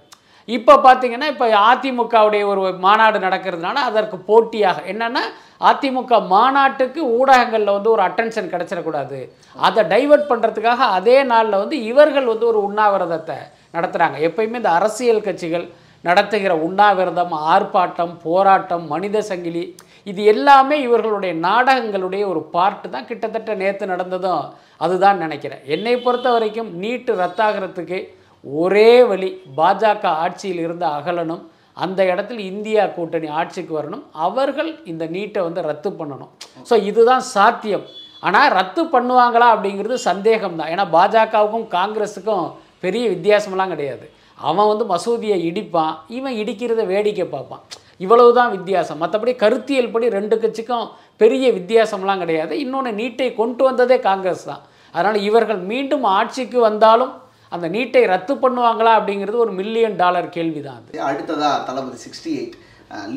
இப்போ 0.58 0.74
பார்த்தீங்கன்னா 0.86 1.28
இப்போ 1.34 1.48
அதிமுகவுடைய 1.72 2.44
ஒரு 2.52 2.62
மாநாடு 2.86 3.18
நடக்கிறதுனால 3.26 3.82
அதற்கு 3.90 4.18
போட்டியாக 4.30 4.84
என்னென்னா 4.92 5.24
அதிமுக 5.70 6.20
மாநாட்டுக்கு 6.34 7.02
ஊடகங்களில் 7.18 7.76
வந்து 7.76 7.92
ஒரு 7.96 8.02
அட்டென்ஷன் 8.08 8.52
கிடச்சிடக்கூடாது. 8.54 9.20
அதை 9.68 9.82
டைவர்ட் 9.94 10.30
பண்ணுறதுக்காக 10.32 10.86
அதே 10.98 11.18
நாளில் 11.32 11.62
வந்து 11.64 11.78
இவர்கள் 11.92 12.32
வந்து 12.32 12.46
ஒரு 12.52 12.60
உண்ணாவிரதத்தை 12.68 13.38
நடத்துகிறாங்க 13.76 14.18
எப்பயுமே 14.28 14.62
இந்த 14.62 14.72
அரசியல் 14.80 15.26
கட்சிகள் 15.28 15.68
நடத்துகிற 16.04 16.54
உண்ணாவிரதம் 16.68 17.34
ஆர்ப்பாட்டம் 17.54 18.14
போராட்டம் 18.26 18.86
மனித 18.94 19.22
சங்கிலி 19.30 19.64
இது 20.10 20.22
எல்லாமே 20.34 20.76
இவர்களுடைய 20.86 21.34
நாடகங்களுடைய 21.48 22.24
ஒரு 22.34 22.42
பார்ட்டு 22.54 22.88
தான். 22.94 23.08
கிட்டத்தட்ட 23.10 23.54
நேற்று 23.62 23.86
நடந்ததும் 23.94 24.46
அதுதான் 24.86 25.20
நினைக்கிறேன். 25.24 25.62
என்னை 25.76 25.96
பொறுத்த 26.06 26.30
வரைக்கும் 26.36 26.70
நீட்டு 26.84 27.14
ரத்தாகிறதுக்கு 27.22 28.00
ஒரே 28.44 28.92
வழி 29.10 29.30
பாஜக 29.58 30.06
ஆட்சியில் 30.26 30.62
இருந்து 30.66 30.86
அகலணும் 30.98 31.44
அந்த 31.84 32.00
இடத்துல 32.12 32.40
இந்தியா 32.52 32.84
கூட்டணி 32.96 33.28
ஆட்சிக்கு 33.40 33.74
வரணும். 33.80 34.04
அவர்கள் 34.28 34.70
இந்த 34.92 35.04
நீட்டை 35.16 35.42
வந்து 35.48 35.62
ரத்து 35.70 35.90
பண்ணணும். 36.00 36.32
ஸோ 36.70 36.76
இதுதான் 36.90 37.24
சாத்தியம். 37.36 37.86
ஆனால் 38.28 38.54
ரத்து 38.60 38.82
பண்ணுவாங்களா 38.96 39.48
அப்படிங்கிறது 39.56 39.98
சந்தேகம் 40.10 40.58
தான் 40.60 40.72
ஏன்னா 40.74 40.86
பாஜகவுக்கும் 40.96 41.68
காங்கிரஸுக்கும் 41.76 42.48
பெரிய 42.86 43.04
வித்தியாசமெல்லாம் 43.14 43.74
கிடையாது. 43.74 44.06
அவன் 44.50 44.70
வந்து 44.72 44.86
மசூதியை 44.94 45.38
இடிப்பான். 45.50 45.94
இவன் 46.18 46.36
இடிக்கிறத 46.42 46.82
வேடிக்கை 46.94 47.28
பார்ப்பான். 47.36 47.64
இவ்வளவு 48.06 48.32
தான் 48.40 48.52
வித்தியாசம். 48.58 49.00
மற்றபடி 49.04 49.32
கருத்தியல் 49.44 49.94
படி 49.94 50.10
ரெண்டு 50.18 50.36
கட்சிக்கும் 50.44 50.86
பெரிய 51.22 51.46
வித்தியாசம்லாம் 51.58 52.22
கிடையாது. 52.24 52.54
இன்னொன்று 52.66 52.92
நீட்டை 53.00 53.28
கொண்டு 53.40 53.64
வந்ததே 53.70 53.98
காங்கிரஸ் 54.10 54.46
தான். 54.52 54.62
அதனால் 54.94 55.26
இவர்கள் 55.30 55.60
மீண்டும் 55.72 56.06
ஆட்சிக்கு 56.18 56.60
வந்தாலும் 56.70 57.12
அந்த 57.56 57.66
நீட்டை 57.76 58.04
ரத்து 58.14 58.34
பண்ணுவாங்களா 58.46 58.94
அப்படிங்கிறது 59.00 59.44
ஒரு 59.46 59.54
மில்லியன் 59.60 60.00
டாலர் 60.04 60.34
கேள்வி 60.38 60.62
தான் 60.68 60.80
அது. 60.80 61.04
அடுத்ததா 61.10 61.52
தளபதி 61.68 62.00
சிக்ஸ்டி 62.06 62.32
எயிட் 62.40 62.56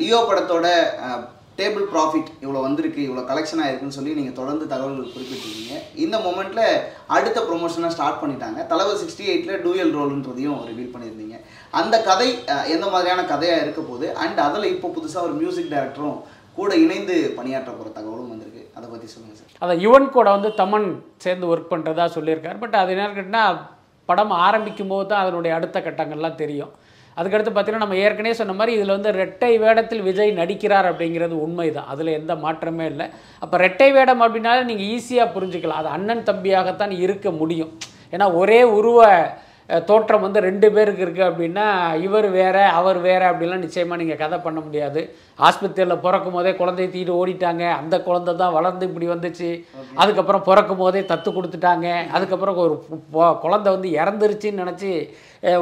லியோ 0.01 0.19
படத்தோட 0.29 0.67
டேபிள் 1.59 1.87
ப்ராஃபிட் 1.93 2.29
இவ்வளோ 2.43 2.61
வந்திருக்கு 2.67 3.01
இவ்வளோ 3.07 3.23
கலெக்ஷன் 3.31 3.61
ஆயிருக்குன்னு 3.63 3.97
சொல்லி 3.97 4.13
நீங்கள் 4.19 4.37
தொடர்ந்து 4.39 4.65
தகவல்கள் 4.71 5.11
குறிப்பிட்டிருக்கீங்க. 5.15 5.75
இந்த 6.05 6.17
மொமெண்ட்டில் 6.27 6.79
அடுத்த 7.17 7.39
ப்ரொமோஷனாக 7.49 7.95
ஸ்டார்ட் 7.97 8.21
பண்ணிட்டாங்க. 8.23 8.61
தளபதி 8.71 8.99
சிக்ஸ்டி 9.03 9.25
எயிட்டில் 9.33 9.63
டூயல் 9.67 9.93
ரோல்ன்றதையும் 9.97 10.61
ரிவீல் 10.69 10.93
பண்ணியிருந்தீங்க. 10.95 11.37
அந்த 11.81 11.99
கதை 12.09 12.29
எந்த 12.75 12.87
மாதிரியான 12.95 13.27
கதையாக 13.33 13.65
இருக்க 13.65 13.83
போகுது? 13.91 14.09
அண்ட் 14.25 14.41
அதில் 14.47 14.73
இப்போ 14.75 14.91
புதுசாக 14.97 15.27
ஒரு 15.29 15.37
மியூசிக் 15.43 15.71
டைரக்டரும் 15.75 16.19
கூட 16.61 16.73
இணைந்து 16.85 17.19
பணியாற்ற 17.37 17.71
போகிற 17.77 17.93
தகவலும் 17.99 18.33
வந்திருக்கு. 18.33 18.65
அதை 18.79 18.87
பற்றி 18.95 19.07
சொல்லுங்கள் 19.13 19.39
சார். 19.43 19.61
அதை 19.67 19.77
யுவன் 19.85 20.09
கூட 20.17 20.29
வந்து 20.37 20.53
தமன் 20.63 20.89
சேர்ந்து 21.27 21.51
ஒர்க் 21.53 21.73
பண்ணுறதா 21.75 22.07
சொல்லியிருக்கார். 22.17 22.59
பட் 22.65 22.81
அது 22.83 22.97
என்ன 22.97 23.13
கேட்டால் 23.21 23.61
படம் 24.13 24.39
ஆரம்பிக்கும் 24.47 24.95
போது 24.95 25.11
தான் 25.11 25.25
அதனுடைய 25.25 25.53
அடுத்த 25.59 25.81
கட்டங்கள்லாம் 25.89 26.41
தெரியும். 26.45 26.73
அதுக்கடுத்து 27.21 27.51
பார்த்தீங்கன்னா 27.55 27.85
நம்ம 27.85 27.97
ஏற்கனவே 28.05 28.35
சொன்ன 28.39 28.55
மாதிரி 28.59 28.73
இதில் 28.77 28.95
வந்து 28.97 29.11
ரெட்டை 29.23 29.51
வேடத்தில் 29.63 30.05
விஜய் 30.07 30.31
நடிக்கிறார் 30.39 30.87
அப்படிங்கிறது 30.91 31.35
உண்மை 31.47 31.67
தான் 31.77 31.91
அதில் 31.93 32.11
எந்த 32.19 32.33
மாற்றமே 32.45 32.85
இல்லை. 32.93 33.07
அப்போ 33.45 33.57
ரெட்டை 33.65 33.89
வேடம் 33.97 34.23
அப்படின்னாலே 34.27 34.63
நீங்கள் 34.71 34.89
ஈஸியாக 34.95 35.35
புரிஞ்சுக்கலாம். 35.35 35.81
அது 35.83 35.91
அண்ணன் 35.97 36.25
தம்பியாகத்தான் 36.31 36.95
இருக்க 37.05 37.31
முடியும். 37.41 37.73
ஏன்னா 38.15 38.29
ஒரே 38.41 38.61
உருவ 38.79 39.01
தோற்றம் 39.89 40.25
வந்து 40.25 40.39
ரெண்டு 40.47 40.69
பேருக்கு 40.75 41.03
இருக்குது 41.05 41.27
அப்படின்னா 41.29 41.67
இவர் 42.07 42.27
வேற 42.39 42.57
அவர் 42.79 42.99
வேற 43.07 43.23
அப்படிலாம் 43.33 43.63
நிச்சயமாக 43.65 44.01
நீங்கள் 44.01 44.21
கதை 44.23 44.39
பண்ண 44.47 44.59
முடியாது. 44.67 45.01
ஆஸ்பத்திரியில் 45.49 46.03
பிறக்கும் 46.07 46.37
போதே 46.37 46.53
குழந்தைய 46.61 46.89
தூக்கிட்டு 46.89 47.19
ஓடிட்டாங்க. 47.21 47.65
அந்த 47.81 47.97
குழந்தை 48.09 48.33
தான் 48.43 48.57
வளர்ந்து 48.57 48.89
இப்படி 48.91 49.07
வந்துச்சு. 49.13 49.51
அதுக்கப்புறம் 50.03 50.47
பிறக்கும் 50.49 50.83
போதே 50.83 51.03
தத்து 51.13 51.31
கொடுத்துட்டாங்க. 51.37 51.89
அதுக்கப்புறம் 52.17 52.59
ஒரு 52.63 52.75
குழந்தை 53.45 53.69
வந்து 53.77 53.91
இறந்துருச்சுன்னு 54.01 54.63
நினச்சி 54.63 54.91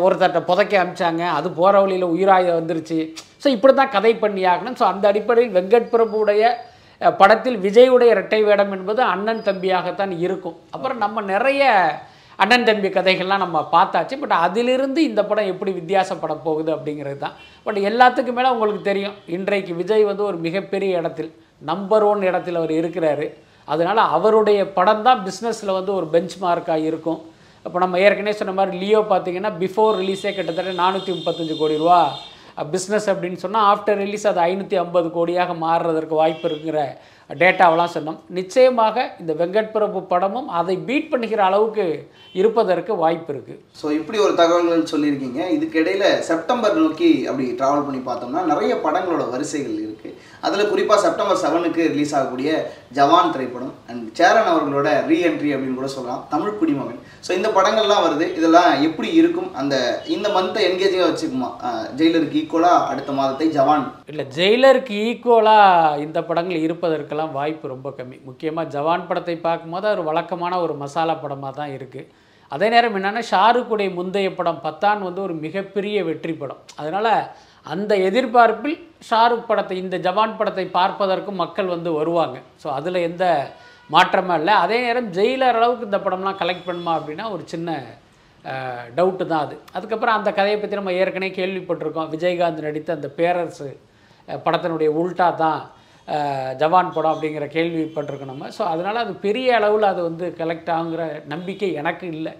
ஒருத்தர்கிட்ட 0.04 0.42
புதைக்க 0.50 0.82
அமிச்சாங்க. 0.84 1.22
அது 1.38 1.50
போகிற 1.60 1.74
வழியில் 1.84 2.12
உயிராயுதம் 2.14 2.60
வந்துருச்சு. 2.60 3.00
ஸோ 3.42 3.48
இப்படி 3.56 3.74
தான் 3.74 3.94
கதை 3.96 4.14
பண்ணி 4.24 4.42
ஆகணும். 4.52 4.78
ஸோ 4.80 4.86
அந்த 4.92 5.04
அடிப்படையில் 5.12 5.56
வெங்கட் 5.58 5.92
பிரபுடைய 5.94 6.52
படத்தில் 7.00 7.58
விஜயுடைய 7.66 8.14
இரட்டை 8.14 8.40
வேடம் 8.46 8.72
என்பது 8.76 9.00
அண்ணன் 9.12 9.46
தம்பியாகத்தான் 9.46 10.12
இருக்கும். 10.24 10.56
அப்புறம் 10.74 10.98
நம்ம 11.04 11.22
நிறைய 11.34 11.68
அண்ணன் 12.42 12.66
தம்பி 12.68 12.88
கதைகள்லாம் 12.96 13.42
நம்ம 13.44 13.58
பார்த்தாச்சு. 13.74 14.14
பட் 14.22 14.34
அதிலிருந்து 14.46 15.00
இந்த 15.08 15.20
படம் 15.30 15.50
எப்படி 15.52 15.72
வித்தியாசப்பட 15.80 16.34
போகுது 16.46 16.70
அப்படிங்கிறது 16.76 17.18
தான். 17.24 17.34
பட் 17.66 17.78
எல்லாத்துக்கும் 17.90 18.38
மேலே 18.38 18.52
உங்களுக்கு 18.54 18.82
தெரியும் 18.90 19.16
இன்றைக்கு 19.36 19.74
விஜய் 19.80 20.08
வந்து 20.10 20.24
ஒரு 20.30 20.38
மிகப்பெரிய 20.46 21.00
இடத்தில் 21.00 21.30
நம்பர் 21.70 22.06
ஒன் 22.10 22.22
இடத்தில் 22.30 22.58
அவர் 22.60 22.72
இருக்கிறாரு. 22.80 23.26
அதனால் 23.72 24.02
அவருடைய 24.16 24.60
படம் 24.78 25.04
தான் 25.08 25.20
பிஸ்னஸில் 25.26 25.76
வந்து 25.78 25.92
ஒரு 25.98 26.06
பெஞ்ச் 26.14 26.36
மார்க்காக 26.44 26.88
இருக்கும். 26.90 27.20
இப்போ 27.66 27.78
நம்ம 27.82 27.98
ஏற்கனவே 28.04 28.34
சொன்ன 28.40 28.52
மாதிரி 28.58 28.78
லியோ 28.82 29.00
பார்த்தீங்கன்னா 29.12 29.50
பிஃபோர் 29.62 29.98
ரிலீஸே 30.02 30.30
கிட்டத்தட்ட 30.36 30.72
நானூற்றி 30.82 31.10
முப்பத்தஞ்சு 31.16 31.54
கோடி 31.60 31.76
ரூபா 31.82 31.98
பிஸ்னஸ் 32.74 33.08
அப்படின்னு 33.12 33.42
சொன்னால் 33.44 33.68
ஆஃப்டர் 33.72 34.00
ரிலீஸ் 34.04 34.26
அது 34.32 34.40
ஐநூற்றி 34.48 34.78
ஐம்பது 34.84 35.08
கோடியாக 35.16 35.54
மாறுறதற்கு 35.66 36.14
வாய்ப்பு 36.22 36.46
இருக்கிற 36.50 36.78
டேட்டாவெல்லாம் 37.40 37.92
சொன்னோம். 37.94 38.16
நிச்சயமாக 38.38 39.02
இந்த 39.22 39.32
வெங்கட் 39.40 39.70
பிரபு 39.74 39.98
படமும் 40.12 40.48
அதை 40.60 40.74
பீட் 40.88 41.10
பண்ணிக்கிற 41.12 41.42
அளவுக்கு 41.48 41.84
இருப்பதற்கு 42.40 42.92
வாய்ப்பு 43.02 43.30
இருக்குது 43.34 43.60
ஸோ 43.80 43.86
இப்படி 43.98 44.18
ஒரு 44.26 44.34
தகவல்கள் 44.40 44.90
சொல்லியிருக்கீங்க. 44.92 45.40
இதுக்கு 45.56 45.78
செப்டம்பர் 46.30 46.76
நோக்கி 46.80 47.10
அப்படி 47.28 47.46
ட்ராவல் 47.60 47.86
பண்ணி 47.88 48.02
பார்த்தோம்னா 48.08 48.42
நிறைய 48.52 48.74
படங்களோட 48.86 49.24
வரிசைகள் 49.34 49.78
இருக்குது 49.86 50.16
அதில் 50.46 50.70
குறிப்பாக 50.72 50.98
செப்டம்பர் 51.04 51.40
செவனுக்கு 51.42 51.82
ரிலீஸ் 51.92 52.14
ஆகக்கூடிய 52.18 52.50
ஜவான் 52.98 53.32
திரைப்படம் 53.34 53.74
அண்ட் 53.90 54.04
சேரன் 54.18 54.50
அவர்களோட 54.52 54.88
ரீஎன்ட்ரி 55.10 55.50
அப்படின்னு 55.54 55.78
கூட 55.80 55.88
சொல்லலாம் 55.94 56.22
தமிழ் 56.32 56.58
குடிமகன். 56.60 57.00
ஸோ 57.26 57.30
இந்த 57.38 57.48
படங்கள்லாம் 57.56 58.04
வருது. 58.06 58.26
இதெல்லாம் 58.38 58.70
எப்படி 58.88 59.08
இருக்கும்? 59.20 59.50
அந்த 59.60 59.74
இந்த 60.14 60.28
மந்த்தை 60.36 60.62
என்கேஜிங்காக 60.68 61.10
வச்சுக்குமா? 61.10 61.50
ஜெயிலருக்கு 61.98 62.40
ஈக்குவலாக 62.42 62.86
அடுத்த 62.92 63.12
மாதத்தை 63.18 63.48
ஜவான்? 63.58 63.84
இல்லை 64.12 64.26
ஜெயிலருக்கு 64.38 64.96
ஈக்குவலாக 65.10 66.00
இந்த 66.06 66.20
படங்கள் 66.30 66.64
இருப்பதற்கெல்லாம் 66.66 67.36
வாய்ப்பு 67.38 67.74
ரொம்ப 67.74 67.90
கம்மி. 67.98 68.18
முக்கியமாக 68.30 68.72
ஜவான் 68.76 69.06
படத்தை 69.10 69.36
பார்க்கும்போது 69.46 69.88
அது 69.90 69.98
ஒரு 69.98 70.08
வழக்கமான 70.10 70.62
ஒரு 70.66 70.76
மசாலா 70.82 71.16
படமாக 71.24 71.54
தான் 71.60 71.74
இருக்குது 71.76 72.08
அதே 72.54 72.68
நேரம் 72.72 72.96
என்னென்னா 72.98 73.20
ஷாருக்குடைய 73.30 73.88
முந்தைய 73.96 74.28
படம் 74.38 74.62
பத்தான் 74.64 75.00
வந்து 75.06 75.20
ஒரு 75.26 75.34
மிகப்பெரிய 75.44 75.98
வெற்றி 76.08 76.32
படம். 76.40 76.62
அதனால் 76.80 77.12
அந்த 77.66 77.92
எதிர்பார்ப்பில் 78.08 78.78
ஷாருக் 79.08 79.48
படத்தை 79.48 79.76
இந்த 79.84 79.96
ஜவான் 80.06 80.38
படத்தை 80.38 80.64
பார்ப்பதற்கும் 80.78 81.40
மக்கள் 81.42 81.72
வந்து 81.74 81.90
வருவாங்க. 81.98 82.38
ஸோ 82.62 82.68
அதில் 82.78 83.06
எந்த 83.08 83.24
மாற்றமே 83.94 84.34
இல்லை. 84.40 84.54
அதே 84.64 84.78
நேரம் 84.86 85.08
ஜெயிலர் 85.16 85.58
அளவுக்கு 85.58 85.88
இந்த 85.88 85.98
படம்லாம் 86.04 86.40
கலெக்ட் 86.42 86.68
பண்ணுமா 86.68 86.92
அப்படின்னா 86.98 87.26
ஒரு 87.34 87.44
சின்ன 87.52 87.78
டவுட்டு 88.98 89.24
தான் 89.30 89.44
அது. 89.46 89.56
அதுக்கப்புறம் 89.76 90.16
அந்த 90.18 90.30
கதையை 90.38 90.58
பற்றி 90.58 90.78
நம்ம 90.80 90.92
ஏற்கனவே 91.00 91.30
கேள்விப்பட்டிருக்கோம். 91.38 92.10
விஜயகாந்த் 92.14 92.66
நடித்த 92.68 92.90
அந்த 92.98 93.08
பேரரசு 93.18 93.68
படத்தினுடைய 94.46 94.90
உல்டா 95.00 95.28
தான் 95.44 95.60
ஜவான் 96.60 96.94
படம் 96.94 97.12
அப்படிங்கிற 97.14 97.46
கேள்விப்பட்டிருக்கோம் 97.56 98.32
நம்ம. 98.32 98.48
ஸோ 98.56 98.62
அதனால் 98.72 99.02
அது 99.04 99.12
பெரிய 99.26 99.48
அளவில் 99.58 99.90
அது 99.90 100.00
வந்து 100.08 100.26
கலெக்ட் 100.40 100.70
ஆகுங்கிற 100.76 101.04
நம்பிக்கை 101.32 101.68
எனக்கு 101.80 102.06
இல்லை. 102.14 102.32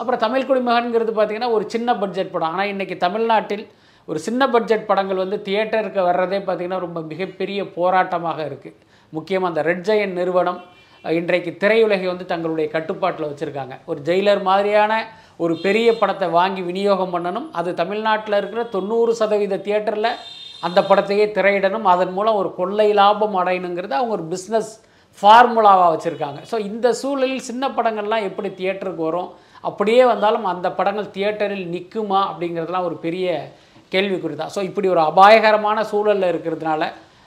அப்புறம் 0.00 0.22
தமிழ் 0.24 0.48
குடிமகன்கிறது 0.50 1.12
பார்த்திங்கன்னா 1.14 1.54
ஒரு 1.56 1.64
சின்ன 1.74 1.94
பட்ஜெட் 2.02 2.34
படம். 2.34 2.52
ஆனால் 2.54 2.70
இன்றைக்கி 2.74 2.96
தமிழ்நாட்டில் 3.06 3.64
ஒரு 4.08 4.18
சின்ன 4.26 4.42
பட்ஜெட் 4.52 4.88
படங்கள் 4.90 5.22
வந்து 5.22 5.38
தியேட்டருக்கு 5.46 6.02
வர்றதே 6.08 6.38
பார்த்திங்கன்னா 6.44 6.84
ரொம்ப 6.84 6.98
மிகப்பெரிய 7.12 7.60
போராட்டமாக 7.76 8.38
இருக்குது 8.50 8.76
முக்கியமாக 9.16 9.50
அந்த 9.52 9.62
ரெட் 9.68 9.84
ஜெயன் 9.88 10.14
நிறுவனம் 10.20 10.60
இன்றைக்கு 11.04 11.50
திரையுலகை 11.62 12.06
வந்து 12.10 12.24
தங்களுடைய 12.30 12.66
கட்டுப்பாட்டில் 12.74 13.28
வச்சுருக்காங்க. 13.30 13.74
ஒரு 13.90 14.00
ஜெயிலர் 14.08 14.40
மாதிரியான 14.48 14.92
ஒரு 15.44 15.54
பெரிய 15.66 15.88
படத்தை 16.00 16.26
வாங்கி 16.38 16.62
விநியோகம் 16.70 17.12
பண்ணணும். 17.14 17.46
அது 17.58 17.70
தமிழ்நாட்டில் 17.82 18.38
இருக்கிற 18.40 18.62
தொண்ணூறு 18.74 19.12
சதவீத 19.20 19.60
தியேட்டரில் 19.66 20.10
அந்த 20.66 20.80
படத்தையே 20.88 21.26
திரையிடணும். 21.36 21.86
அதன் 21.92 22.14
மூலம் 22.16 22.40
ஒரு 22.40 22.50
கொள்ளை 22.58 22.88
லாபம் 23.00 23.38
அடையணுங்கிறது 23.42 23.94
அவங்க 24.00 24.14
ஒரு 24.18 24.26
பிஸ்னஸ் 24.32 24.72
ஃபார்முலாவாக 25.18 25.92
வச்சுருக்காங்க. 25.92 26.40
ஸோ 26.50 26.56
இந்த 26.70 26.88
சூழலில் 27.02 27.46
சின்ன 27.50 27.64
படங்கள்லாம் 27.76 28.26
எப்படி 28.30 28.50
தியேட்டருக்கு 28.58 29.04
வரும்? 29.10 29.30
அப்படியே 29.68 30.02
வந்தாலும் 30.12 30.50
அந்த 30.54 30.68
படங்கள் 30.80 31.14
தியேட்டரில் 31.14 31.66
நிற்குமா 31.76 32.20
அப்படிங்கிறதுலாம் 32.30 32.88
ஒரு 32.90 32.98
பெரிய 33.06 33.28
கேள்விக்குறி 33.92 34.36
தான் 34.36 34.54
ஸோ 34.54 34.62
இப்படி 34.70 34.88
ஒரு 34.94 35.02
அபாயகரமான 35.10 35.84
சூழலில் 35.92 36.32
இருக்கிறதுனால 36.32 36.82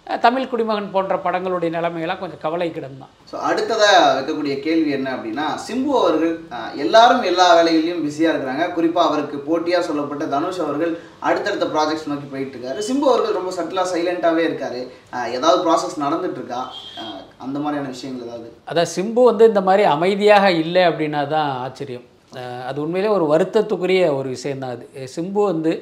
தமிழ் 0.07 0.47
குடிமகன் 0.51 0.91
போன்ற 0.93 1.15
படங்களுடைய 1.23 1.69
நிலைமையெல்லாம் 1.75 2.19
கொஞ்சம் 2.21 2.41
கவலைக்கிடம் 2.43 2.95
தான் 3.01 3.11
ஸோ 3.31 3.35
அடுத்ததாக 3.49 3.99
வைக்கக்கூடிய 4.15 4.53
கேள்வி 4.63 4.89
என்ன 4.95 5.09
அப்படின்னா 5.15 5.45
சிம்பு 5.65 5.91
அவர்கள் 5.99 6.33
எல்லாரும் 6.83 7.23
எல்லா 7.29 7.45
வேலைகளிலும் 7.57 8.01
பிஸியாக 8.05 8.31
இருக்கிறாங்க. 8.33 8.65
குறிப்பாக 8.77 9.07
அவருக்கு 9.09 9.37
போட்டியாக 9.47 9.83
சொல்லப்பட்ட 9.89 10.25
தனுஷ் 10.33 10.61
அவர்கள் 10.65 10.91
அடுத்தடுத்த 11.27 11.67
ப்ராஜெக்ட்ஸ் 11.75 12.09
நோக்கி 12.11 12.27
போயிட்டு 12.33 12.55
இருக்காரு 12.55 12.81
சிம்பு 12.89 13.07
அவர்கள் 13.11 13.37
ரொம்ப 13.39 13.53
சட்டிலாக 13.57 13.91
சைலண்ட்டாகவே 13.93 14.43
இருக்காரு. 14.49 14.81
ஏதாவது 15.37 15.59
ப்ராசஸ் 15.67 15.95
நடந்துட்டு 16.05 16.39
இருக்கா 16.41 16.61
அந்த 17.45 17.57
மாதிரியான 17.63 17.93
விஷயங்கள் 17.95 18.27
ஏதாவது? 18.27 18.49
அதான் 18.71 18.91
சிம்பு 18.95 19.23
வந்து 19.31 19.45
இந்த 19.51 19.63
மாதிரி 19.69 19.85
அமைதியாக 19.95 20.51
இல்லை 20.63 20.83
அப்படின்னா 20.89 21.23
தான் 21.35 21.49
ஆச்சரியம். 21.65 22.05
அது 22.69 22.77
உண்மையிலே 22.85 23.15
ஒரு 23.17 23.25
வருத்தத்துக்குரிய 23.33 24.03
ஒரு 24.19 24.29
விஷயந்தான் 24.35 24.75
அது. 24.75 24.85
அஹ் 24.99 25.11
சிம்பு 25.15 25.41
வந்து 25.51 25.73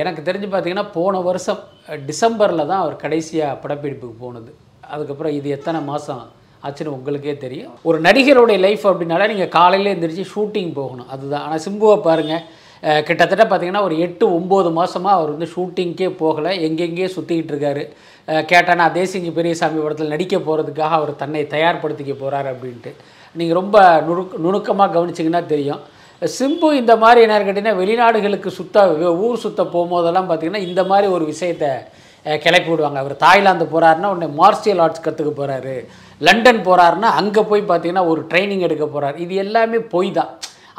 எனக்கு 0.00 0.20
தெரிஞ்சு 0.28 0.48
பார்த்தீங்கன்னா 0.52 0.86
போன 0.96 1.20
வருஷம் 1.28 1.60
டிசம்பரில் 2.08 2.68
தான் 2.70 2.82
அவர் 2.84 2.96
கடைசியாக 3.04 3.58
படப்பிடிப்புக்கு 3.62 4.16
போனது. 4.24 4.50
அதுக்கப்புறம் 4.94 5.34
இது 5.38 5.48
எத்தனை 5.56 5.80
மாதம் 5.90 6.24
ஆச்சுன்னு 6.66 6.94
உங்களுக்கே 6.96 7.34
தெரியும். 7.44 7.74
ஒரு 7.88 7.98
நடிகருடைய 8.06 8.58
லைஃப் 8.66 8.84
அப்படின்னாலே 8.90 9.28
நீங்கள் 9.32 9.52
காலையில் 9.58 9.90
எழுந்திரிச்சு 9.90 10.24
ஷூட்டிங் 10.34 10.72
போகணும். 10.78 11.10
அதுதான். 11.14 11.44
ஆனால் 11.46 11.62
சிம்புவை 11.66 11.98
பாருங்கள் 12.06 12.44
கிட்டத்தட்ட 13.08 13.44
பார்த்தீங்கன்னா 13.44 13.84
ஒரு 13.88 13.94
எட்டு 14.06 14.24
ஒம்பது 14.38 14.68
மாதமாக 14.78 15.18
அவர் 15.18 15.30
வந்து 15.34 15.48
ஷூட்டிங்க்கே 15.54 16.08
போகலை. 16.22 16.52
எங்கெங்கேயே 16.66 17.08
சுற்றிக்கிட்டு 17.16 17.52
இருக்காரு. 17.54 17.84
கேட்டானா 18.50 18.86
தேசிங்க 18.98 19.30
பெரியசாமி 19.38 19.78
படத்தில் 19.84 20.12
நடிக்க 20.14 20.36
போகிறதுக்காக 20.48 20.98
அவர் 20.98 21.12
தன்னை 21.22 21.42
தயார்படுத்திக்க 21.54 22.14
போகிறார் 22.22 22.48
அப்படின்ட்டு. 22.52 22.92
நீங்கள் 23.38 23.58
ரொம்ப 23.60 23.78
நுணுக் 24.08 24.36
நுணுக்கமாக 24.46 24.92
கவனிச்சிங்கன்னா 24.96 25.42
தெரியும். 25.54 25.80
சிம்பு 26.22 26.68
இந்த 26.80 26.92
மாதிரி 27.02 27.20
என்ன 27.24 27.38
கேட்டிங்கன்னா 27.38 27.80
வெளிநாடுகளுக்கு 27.80 28.50
சுத்த 28.58 28.86
ஊர் 29.26 29.42
சுத்த 29.44 29.62
போகும்போதெல்லாம் 29.74 30.28
பார்த்தீங்கன்னா 30.28 30.66
இந்த 30.68 30.82
மாதிரி 30.90 31.06
ஒரு 31.16 31.24
விஷயத்தை 31.32 31.70
கிளப்பி 32.44 32.70
விடுவாங்க. 32.70 32.98
அவர் 33.02 33.14
தாய்லாந்து 33.24 33.66
போகிறாருன்னா 33.72 34.08
உடனே 34.14 34.28
மார்ஷியல் 34.40 34.80
ஆர்ட்ஸ் 34.84 35.04
கற்றுக்க 35.04 35.32
போகிறாரு 35.40 35.76
லண்டன் 36.26 36.60
போகிறாருன்னா 36.68 37.10
அங்கே 37.20 37.42
போய் 37.50 37.62
பார்த்தீங்கன்னா 37.70 38.04
ஒரு 38.12 38.20
ட்ரைனிங் 38.30 38.64
எடுக்க 38.68 38.86
போகிறார் 38.86 39.20
இது 39.24 39.34
எல்லாமே 39.44 39.80
பொய் 39.94 40.10
தான். 40.18 40.32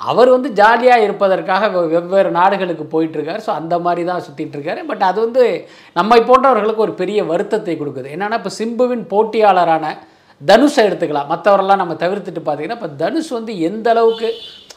அவர் 0.10 0.30
வந்து 0.36 0.50
ஜாலியாக 0.60 1.06
இருப்பதற்காக 1.06 1.70
வெவ்வேறு 1.96 2.30
நாடுகளுக்கு 2.40 2.86
போயிட்டுருக்காரு. 2.94 3.42
ஸோ 3.48 3.52
அந்த 3.62 3.76
மாதிரி 3.86 4.04
தான் 4.12 4.24
சுற்றிட்டுருக்காரு 4.28 4.84
பட் 4.92 5.04
அது 5.10 5.20
வந்து 5.26 5.44
நம்மை 6.00 6.20
போன்றவர்களுக்கு 6.30 6.86
ஒரு 6.88 6.96
பெரிய 7.02 7.20
வருத்தத்தை 7.32 7.76
கொடுக்குது. 7.82 8.08
என்னென்னா 8.16 8.40
இப்போ 8.42 8.54
சிம்புவின் 8.60 9.04
போட்டியாளரான 9.14 9.96
தனுஷை 10.42 10.82
எடுத்துக்கலாம். 10.88 11.32
மற்றவரெல்லாம் 11.34 11.84
நம்ம 11.84 11.96
தவிர்த்துட்டு 12.06 12.44
பார்த்தீங்கன்னா 12.44 12.80
இப்போ 12.80 12.92
தனுஷ் 13.04 13.32
வந்து 13.40 13.54
எந்த 13.70 13.90
அளவுக்கு 13.96 14.30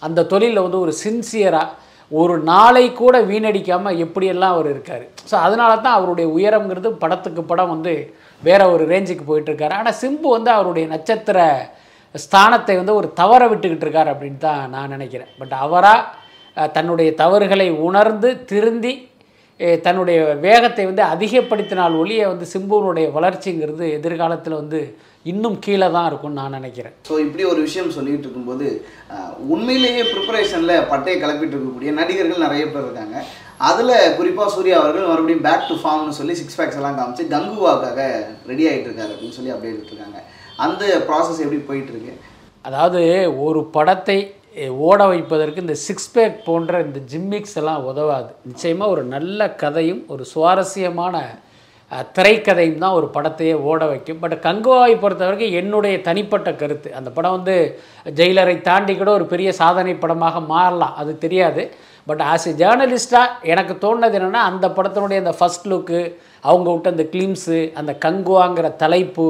அந்த 0.06 0.26
தொழிலில் 0.32 0.64
வந்து 0.66 0.82
ஒரு 0.84 0.92
சின்சியராக 1.04 1.68
ஒரு 2.10 2.34
நாளை 2.50 2.84
கூட 3.00 3.16
வீணடிக்காமல் 3.28 4.00
எப்படியெல்லாம் 4.04 4.54
அவர் 4.54 4.68
இருக்கார். 4.72 5.04
ஸோ 5.28 5.34
அதனால 5.46 5.70
தான் 5.84 5.96
அவருடைய 5.98 6.26
உயரம்ங்கிறது 6.36 6.88
படத்துக்கு 7.02 7.42
படம் 7.50 7.72
வந்து 7.74 7.92
வேற 8.42 8.62
ஒரு 8.72 8.84
ரேஞ்சுக்கு 8.92 9.24
போயிட்டுருக்காரு. 9.30 9.74
ஆனால் 9.78 9.98
சிம்பு 10.02 10.28
வந்து 10.36 10.50
அவருடைய 10.56 10.86
நட்சத்திர 10.94 11.38
ஸ்தானத்தை 12.14 12.74
வந்து 12.80 12.98
ஒரு 13.00 13.08
தவற 13.20 13.42
விட்டுக்கிட்டு 13.50 13.86
இருக்கார் 13.86 14.10
அப்படின்னு 14.12 14.40
தான் 14.48 14.62
நான் 14.74 14.92
நினைக்கிறேன். 14.94 15.30
பட் 15.40 15.54
அவராக 15.64 16.68
தன்னுடைய 16.76 17.10
தவறுகளை 17.22 17.68
உணர்ந்து 17.88 18.30
திருந்தி 18.50 18.92
தன்னுடைய 19.86 20.18
வேகத்தை 20.44 20.84
வந்து 20.88 21.02
அதிகப்படுத்தினால் 21.14 21.96
ஒழிய 22.02 22.22
வந்து 22.32 22.46
சிம்புவனுடைய 22.52 23.06
வளர்ச்சிங்கிறது 23.16 23.84
எதிர்காலத்தில் 23.98 24.60
வந்து 24.60 24.80
இன்னும் 25.30 25.56
கீழே 25.64 25.88
தான் 25.96 26.06
இருக்கும்னு 26.08 26.40
நான் 26.40 26.56
நினைக்கிறேன். 26.58 26.94
ஸோ 27.08 27.14
இப்படி 27.24 27.42
ஒரு 27.52 27.60
விஷயம் 27.66 27.94
சொல்லிட்டு 27.96 28.26
இருக்கும்போது 28.26 28.66
உண்மையிலேயே 29.54 30.02
ப்ரிப்பரேஷனில் 30.12 30.86
பட்டையை 30.92 31.16
கிளப்பிட்டு 31.22 31.54
இருக்கக்கூடிய 31.56 31.92
நடிகர்கள் 32.00 32.44
நிறைய 32.46 32.64
பேர் 32.72 32.86
இருக்காங்க. 32.86 33.16
அதில் 33.68 33.94
குறிப்பாக 34.18 34.48
சூர்யா 34.54 34.76
அவர்கள் 34.82 35.10
மறுபடியும் 35.10 35.46
பேக் 35.46 35.68
டு 35.70 35.74
ஃபார்ம்னு 35.82 36.18
சொல்லி 36.20 36.34
சிக்ஸ் 36.40 36.58
பேக்ஸ் 36.60 36.78
எல்லாம் 36.80 36.98
காமிச்சு 36.98 37.24
கங்குவாக்காக 37.34 38.00
ரெடி 38.50 38.64
ஆகிட்டு 38.70 38.88
இருக்காரு 38.90 39.12
அப்படின்னு 39.14 39.38
சொல்லி 39.38 39.54
அப்படியே 39.54 39.74
இருக்காங்க 39.76 40.20
அந்த 40.66 40.84
ப்ராசஸ் 41.08 41.42
எப்படி 41.44 41.60
போயிட்டு 41.68 41.92
இருக்கு? 41.94 42.14
அதாவது 42.68 43.02
ஒரு 43.46 43.60
படத்தை 43.76 44.18
ஓட 44.88 45.00
வைப்பதற்கு 45.10 45.64
இந்த 45.64 45.76
சிக்ஸ் 45.86 46.10
பேக் 46.14 46.34
போன்ற 46.48 46.80
இந்த 46.86 46.98
ஜிம்மிக்ஸ் 47.12 47.56
எல்லாம் 47.60 47.86
உதவாது. 47.90 48.30
நிச்சயமாக 48.50 48.92
ஒரு 48.94 49.02
நல்ல 49.14 49.40
கதையும் 49.62 50.02
ஒரு 50.14 50.24
சுவாரஸ்யமான 50.32 51.16
திரைக்கதையும் 52.16 52.82
தான் 52.84 52.96
ஒரு 52.98 53.10
படத்தையே 53.14 53.54
ஓட 53.70 53.86
வைக்கும். 53.86 54.18
பட் 54.18 54.36
கங்குவாவை 54.46 54.94
பொறுத்த 54.98 55.22
வரைக்கும் 55.24 55.56
என்னுடைய 55.60 55.96
தனிப்பட்ட 56.00 56.52
கருத்து. 56.52 56.94
அந்த 56.94 57.10
படம் 57.10 57.36
வந்து 57.38 57.56
ஜெயிலரை 58.20 58.60
தாண்டி 58.60 58.94
கூட 58.96 59.10
ஒரு 59.12 59.26
பெரிய 59.26 59.52
சாதனை 59.52 59.94
படமாக 59.94 60.40
மாறலாம். 60.54 60.94
அது 60.96 61.18
தெரியாது. 61.18 61.64
பட் 62.08 62.22
ஆஸ் 62.32 62.46
எ 62.50 62.52
ஜேர்னலிஸ்ட்டாக 62.62 63.34
எனக்கு 63.52 63.74
தோணுனது 63.82 64.16
என்னென்னா 64.18 64.42
அந்த 64.50 64.66
படத்தினுடைய 64.68 65.18
அந்த 65.24 65.34
ஃபஸ்ட் 65.38 65.68
லுக்கு 65.72 66.00
அவங்க 66.40 66.68
விட்ட 66.72 66.88
அந்த 66.90 67.04
கிளிம்ஸு 67.12 67.58
அந்த 67.80 67.92
கங்குவாங்கிற 68.04 68.68
தலைப்பு 68.76 69.26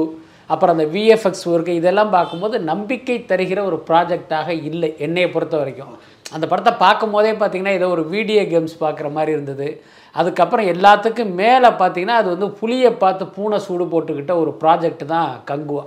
அப்புறம் 0.49 0.73
அந்த 0.75 0.85
விஎஃப்எக்ஸ் 0.95 1.45
ஒர்க்கு 1.51 1.73
இதெல்லாம் 1.79 2.09
பார்க்கும்போது 2.09 2.55
நம்பிக்கை 2.71 3.17
தருகிற 3.29 3.59
ஒரு 3.65 3.77
ப்ராஜெக்டாக 3.89 4.49
இல்லை 4.69 4.89
என்னையை 5.05 5.29
பொறுத்த 5.31 5.55
வரைக்கும் 5.57 5.93
அந்த 6.35 6.45
படத்தை 6.47 6.73
பார்க்கும் 6.73 7.13
போதே 7.15 7.31
பார்த்தீங்கன்னா 7.31 7.75
ஏதோ 7.79 7.87
ஒரு 7.87 8.03
வீடியோ 8.09 8.41
கேம்ஸ் 8.43 8.75
பார்க்குற 8.79 9.11
மாதிரி 9.11 9.31
இருந்தது. 9.31 9.67
அதுக்கப்புறம் 10.15 10.65
எல்லாத்துக்கும் 10.67 11.33
மேலே 11.33 11.69
பார்த்தீங்கன்னா 11.73 12.17
அது 12.17 12.29
வந்து 12.29 12.49
புளியை 12.59 12.91
பார்த்து 12.95 13.25
பூனை 13.27 13.59
சூடு 13.59 13.83
போட்டுக்கிட்ட 13.85 14.35
ஒரு 14.37 14.57
ப்ராஜெக்ட் 14.61 15.05
தான் 15.05 15.29
கங்குவா. 15.47 15.83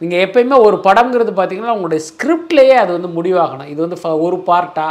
நீங்கள் 0.00 0.22
எப்பயுமே 0.24 0.56
ஒரு 0.62 0.76
படங்கிறது 0.84 1.32
பார்த்தீங்கன்னா 1.32 1.74
உங்களுடைய 1.74 2.02
ஸ்கிரிப்ட்லேயே 2.08 2.76
அது 2.78 2.92
வந்து 2.92 3.08
முடிவாகணும். 3.14 3.66
இது 3.66 3.80
வந்து 3.80 3.96
ஃப- 3.96 4.20
ஒரு 4.20 4.36
பார்ட்டா 4.46 4.88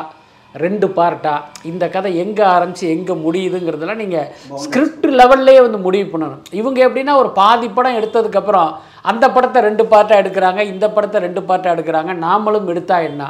ரெண்டு 0.55 0.87
பார்ட்டா 0.87 1.33
இந்த 1.63 1.89
கதை 1.89 2.17
எங்கே 2.17 2.43
ஆரம்பித்து 2.47 2.89
எங்கே 2.89 3.13
முடியுதுங்கிறதெல்லாம் 3.15 3.95
நீங்கள் 3.95 4.29
ஸ்கிரிப்ட் 4.57 5.05
லெவல்லையே 5.19 5.61
வந்து 5.61 5.77
முடிவு 5.77 6.09
பண்ணணும். 6.13 6.41
இவங்க 6.51 6.87
எப்படின்னா 6.87 7.15
ஒரு 7.15 7.29
பாதி 7.31 7.69
படம் 7.69 7.97
எடுத்ததுக்கப்புறம் 7.99 8.69
அந்த 9.01 9.29
படத்தை 9.29 9.61
ரெண்டு 9.61 9.85
பார்ட்டாக 9.85 10.21
எடுக்கிறாங்க 10.21 10.61
இந்த 10.65 10.89
படத்தை 10.89 11.21
ரெண்டு 11.21 11.41
பார்ட்டாக 11.41 11.75
எடுக்கிறாங்க 11.75 12.13
நாமளும் 12.19 12.67
எடுத்தா 12.67 12.99
என்ன? 13.01 13.23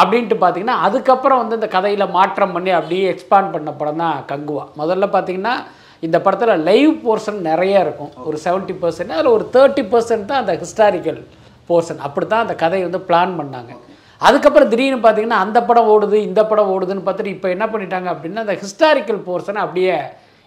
அப்படின்ட்டு 0.00 0.36
பார்த்தீங்கன்னா 0.42 0.76
அதுக்கப்புறம் 0.86 1.40
வந்து 1.42 1.58
இந்த 1.58 1.68
கதையில் 1.76 2.12
மாற்றம் 2.18 2.54
பண்ணி 2.56 2.72
அப்படியே 2.80 3.06
எக்ஸ்பாண்ட் 3.14 3.52
பண்ண 3.54 3.72
படம் 3.80 4.02
தான் 4.04 4.18
கங்குவா. 4.32 4.64
முதல்ல 4.80 5.08
பார்த்தீங்கன்னா 5.14 5.54
இந்த 6.06 6.16
படத்தில் 6.24 6.62
லைவ் 6.68 6.92
போர்ஷன் 7.04 7.40
நிறைய 7.50 7.84
இருக்கும். 7.84 8.12
ஒரு 8.28 8.38
செவன்ட்டி 8.46 8.74
பர்சன்ட் 8.80 9.14
அதில் 9.16 9.34
ஒரு 9.36 9.44
தேர்ட்டி 9.54 9.84
பர்சன்ட் 9.92 10.28
தான் 10.30 10.42
அந்த 10.42 10.54
ஹிஸ்டாரிக்கல் 10.62 11.20
போர்ஷன் 11.68 12.00
அப்படி 12.06 12.26
தான் 12.32 12.44
அந்த 12.44 12.54
கதையை 12.62 12.84
வந்து 12.88 13.00
பிளான் 13.08 13.32
பண்ணாங்க. 13.40 13.72
அதுக்கப்புறம் 14.26 14.70
திடீர்னு 14.72 14.98
பார்த்தீங்கன்னா 15.04 15.38
அந்த 15.44 15.58
படம் 15.68 15.88
ஓடுது 15.94 16.18
இந்த 16.28 16.40
படம் 16.50 16.72
ஓடுதுன்னு 16.74 17.06
பார்த்துட்டு 17.06 17.34
இப்போ 17.36 17.48
என்ன 17.54 17.64
பண்ணிட்டாங்க 17.72 18.08
அப்படின்னா 18.14 18.44
அந்த 18.44 18.56
ஹிஸ்டாரிக்கல் 18.62 19.22
போர்ஷனை 19.28 19.62
அப்படியே 19.66 19.94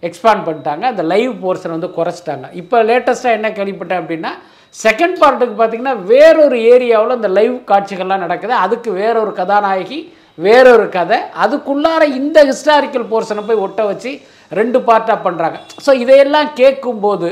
எக்ஸ்பாண்ட் 0.08 0.46
பண்ணிட்டாங்க. 0.48 0.84
அந்த 0.94 1.04
லைவ் 1.13 1.34
போர்ஷனை 1.44 1.74
வந்து 1.77 1.92
குறைச்சிட்டாங்க. 1.98 2.46
இப்போ 2.62 2.77
லேட்டஸ்ட்டாக 2.89 3.38
என்ன 3.39 3.50
கேள்விப்பட்டேன் 3.58 4.01
அப்படின்னா 4.04 4.32
செகண்ட் 4.76 5.18
பார்ட்டுக்கு 5.22 5.56
பார்த்தீங்கன்னா 5.60 5.96
வேறொரு 6.12 6.58
ஏரியாவில் 6.74 7.18
இந்த 7.20 7.30
லைவ் 7.38 7.56
காட்சிகள்லாம் 7.72 8.24
நடக்குது. 8.26 8.54
அதுக்கு 8.66 8.90
வேறொரு 9.02 9.32
கதாநாயகி 9.42 10.00
வேறொரு 10.46 10.86
கதை. 10.96 11.18
அதுக்குள்ளார 11.44 12.02
இந்த 12.20 12.40
ஹிஸ்டாரிக்கல் 12.50 13.10
போர்ஷனை 13.12 13.44
போய் 13.46 13.64
ஒட்ட 13.66 13.84
வச்சு 13.92 14.12
ரெண்டு 14.60 14.80
பார்ட்டாக 14.90 15.20
பண்ணுறாங்க 15.26 15.58
ஸோ 15.86 15.92
இதையெல்லாம் 16.04 16.50
கேட்கும்போது 16.60 17.30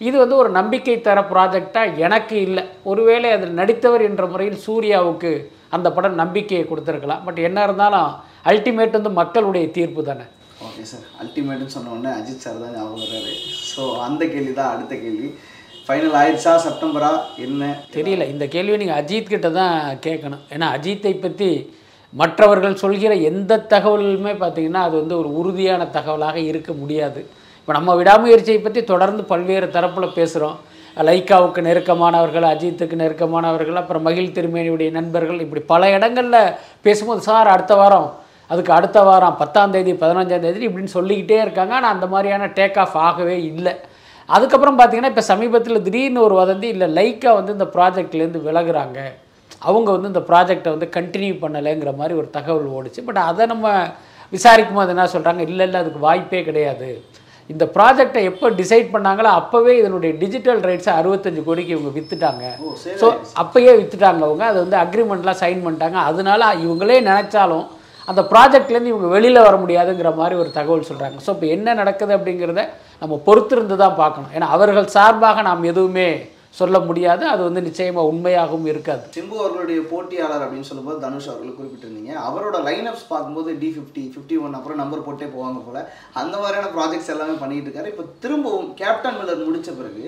இது 0.00 0.16
வந்து 0.22 0.36
ஒரு 0.42 0.50
நம்பிக்கை 0.56 0.96
தர 1.06 1.20
ப்ராஜெக்டாக 1.30 1.94
எனக்கு 2.06 2.36
இல்லை. 2.46 2.64
ஒருவேளை 2.90 3.28
அதில் 3.36 3.58
நடித்தவர் 3.60 4.02
என்ற 4.08 4.24
முறையில் 4.32 4.58
சூர்யாவுக்கு 4.66 5.32
அந்த 5.76 5.88
படம் 5.96 6.20
நம்பிக்கையை 6.22 6.64
கொடுத்துருக்கலாம். 6.66 7.22
பட் 7.26 7.40
என்ன 7.48 7.64
இருந்தாலும் 7.66 8.10
அல்டிமேட் 8.50 8.98
வந்து 8.98 9.12
மக்களுடைய 9.20 9.66
தீர்ப்பு 9.76 10.02
தானே. 10.10 10.26
ஓகே 10.66 10.84
சார் 10.90 11.06
அல்டிமேட்னு 11.22 11.74
சொன்ன 11.76 11.92
உடனே 11.94 12.10
அஜித் 12.18 12.44
சார் 12.44 12.62
தான் 12.64 12.74
ஞாபகம் 12.76 13.02
வர்றாரு. 13.04 13.32
ஸோ 13.72 13.82
அந்த 14.06 14.22
கேள்வி 14.34 14.54
தான் 14.60 14.72
அடுத்த 14.74 14.94
கேள்வி. 15.04 15.28
ஃபைனல் 15.88 16.16
ஆயிடுச்சா? 16.20 16.52
செப்டம்பரா? 16.64 17.10
என்ன? 17.44 17.66
தெரியல. 17.94 18.24
இந்த 18.32 18.44
கேள்வியை 18.54 18.78
நீங்கள் 18.80 18.98
அஜித் 19.02 19.30
கிட்ட 19.34 19.48
தான் 19.58 19.76
கேட்கணும். 20.06 20.42
ஏன்னா 20.54 20.66
அஜித்தை 20.76 21.12
பற்றி 21.22 21.50
மற்றவர்கள் 22.20 22.80
சொல்கிற 22.82 23.12
எந்த 23.30 23.58
தகவலுமே 23.72 24.32
பார்த்தீங்கன்னா 24.42 24.82
அது 24.88 24.94
வந்து 25.00 25.14
ஒரு 25.20 25.30
உறுதியான 25.40 25.86
தகவலாக 25.96 26.36
இருக்க 26.50 26.72
முடியாது. 26.80 27.20
இப்போ 27.60 27.72
நம்ம 27.78 27.94
விடாமுயற்சியை 28.00 28.58
பற்றி 28.66 28.82
தொடர்ந்து 28.92 29.24
பல்வேறு 29.32 29.66
தரப்பில் 29.76 30.16
பேசுகிறோம் 30.18 30.58
லைக்காவுக்கு 31.08 31.60
நெருக்கமானவர்கள் 31.68 32.46
அஜித்துக்கு 32.52 32.96
நெருக்கமானவர்கள் 33.02 33.80
அப்புறம் 33.82 34.06
மகிழ் 34.08 34.34
திருமேனியுடைய 34.36 34.90
நண்பர்கள் 34.98 35.42
இப்படி 35.44 35.62
பல 35.74 35.90
இடங்களில் 35.96 36.54
பேசும்போது 36.86 37.22
சார் 37.30 37.54
அடுத்த 37.56 37.74
வாரம் 37.82 38.08
அதுக்கு 38.52 38.72
அடுத்த 38.78 38.98
வாரம் 39.08 39.36
பத்தாம் 39.42 39.74
தேதி 39.74 39.92
பதினஞ்சாம் 40.02 40.44
தேதி 40.46 40.68
இப்படின்னு 40.68 40.96
சொல்லிக்கிட்டே 40.98 41.38
இருக்காங்க. 41.44 41.74
ஆனால் 41.78 41.94
அந்த 41.96 42.06
மாதிரியான 42.14 42.46
டேக் 42.58 42.78
ஆஃப் 42.84 42.96
ஆகவே 43.08 43.36
இல்லை. 43.50 43.74
அதுக்கப்புறம் 44.36 44.78
பார்த்தீங்கன்னா 44.78 45.12
இப்போ 45.12 45.24
சமீபத்தில் 45.32 45.84
திடீர்னு 45.86 46.24
ஒரு 46.26 46.34
வதந்தி 46.40 46.68
இல்லை 46.74 46.88
லைக்கா 46.98 47.30
வந்து 47.38 47.54
இந்த 47.56 47.66
ப்ராஜெக்ட்லேருந்து 47.76 48.40
விலகுறாங்க. 48.48 48.98
அவங்க 49.68 49.88
வந்து 49.94 50.10
இந்த 50.12 50.22
ப்ராஜெக்டை 50.30 50.70
வந்து 50.74 50.88
கண்டினியூ 50.96 51.34
பண்ணலைங்கிற 51.44 51.92
மாதிரி 52.00 52.14
ஒரு 52.20 52.28
தகவல் 52.36 52.74
ஓடுச்சு. 52.78 53.00
பட் 53.06 53.22
அதை 53.28 53.44
நம்ம 53.52 53.68
விசாரிக்கும் 54.32 54.78
போது 54.80 54.92
என்ன 54.94 55.06
சொல்கிறாங்க 55.14 55.42
இல்லை 55.50 55.64
இல்லை 55.68 55.78
அதுக்கு 55.82 56.00
வாய்ப்பே 56.08 56.42
கிடையாது. 56.48 56.88
இந்த 57.52 57.64
ப்ராஜெக்டை 57.76 58.22
எப்போ 58.30 58.46
டிசைட் 58.60 58.88
பண்ணாங்களோ 58.94 59.30
அப்போவே 59.40 59.74
இதனுடைய 59.80 60.12
டிஜிட்டல் 60.22 60.60
ரைட்ஸை 60.68 60.92
அறுபத்தஞ்சு 61.00 61.42
கோடிக்கு 61.46 61.74
இவங்க 61.76 61.90
விற்றுட்டாங்க 61.94 62.44
ஸோ 63.00 63.06
அப்பயே 63.42 63.72
விற்றுட்டாங்க 63.80 64.22
அவங்க. 64.28 64.44
அது 64.52 64.58
வந்து 64.64 64.78
அக்ரிமெண்ட்லாம் 64.84 65.40
சைன் 65.44 65.64
பண்ணிட்டாங்க. 65.66 65.98
அதனால 66.10 66.50
இவங்களே 66.64 66.98
நினச்சாலும் 67.10 67.66
அந்த 68.10 68.22
ப்ராஜெக்ட்லேருந்து 68.32 68.92
இவங்க 68.94 69.08
வெளியில் 69.14 69.46
வர 69.46 69.56
முடியாதுங்கிற 69.62 70.10
மாதிரி 70.20 70.34
ஒரு 70.42 70.50
தகவல் 70.58 70.88
சொல்கிறாங்க 70.90 71.18
ஸோ 71.26 71.30
இப்போ 71.34 71.46
என்ன 71.56 71.74
நடக்குது 71.80 72.12
அப்படிங்கிறத 72.16 72.62
நம்ம 73.02 73.20
பொறுத்திருந்து 73.26 73.76
தான் 73.82 73.98
பார்க்கணும். 74.02 74.30
ஏன்னா 74.36 74.46
அவர்கள் 74.56 74.86
சார்பாக 74.96 75.42
நாம் 75.48 75.70
எதுவுமே 75.72 76.08
சொல்ல 76.54 76.76
முடியாது 76.86 77.24
அது 77.32 77.42
வந்து 77.46 77.60
நிச்சயமாக 77.66 78.10
உண்மையாகவும் 78.10 78.68
இருக்காது. 78.70 79.02
சிம்பு 79.16 79.36
அவர்களுடைய 79.40 79.80
போட்டியாளர் 79.90 80.44
அப்படின்னு 80.44 80.68
சொல்லும்போது 80.68 80.98
தனுஷ் 81.04 81.28
அவர்கள் 81.32 81.56
குறிப்பிட்டிருந்தீங்க. 81.58 82.12
அவரோட 82.28 82.56
லைனப்ஸ் 82.68 83.04
பார்க்கும்போது 83.10 83.50
டி 83.60 83.68
ஃபிஃப்டி 83.74 84.04
ஃபிஃப்டி 84.14 84.36
ஒன் 84.44 84.56
அப்புறம் 84.58 84.80
நம்பர் 84.82 85.04
போட்டே 85.06 85.28
போவாங்க 85.34 85.60
போல. 85.66 85.78
அந்த 86.20 86.34
மாதிரியான 86.42 86.70
ப்ராஜெக்ட்ஸ் 86.76 87.12
எல்லாமே 87.14 87.36
பண்ணிட்டு 87.42 87.68
இருக்காரு. 87.68 87.92
இப்போ 87.92 88.06
திரும்பவும் 88.24 88.68
கேப்டன் 88.80 89.18
மில்லர் 89.20 89.46
முடிச்ச 89.48 89.72
பிறகு 89.80 90.04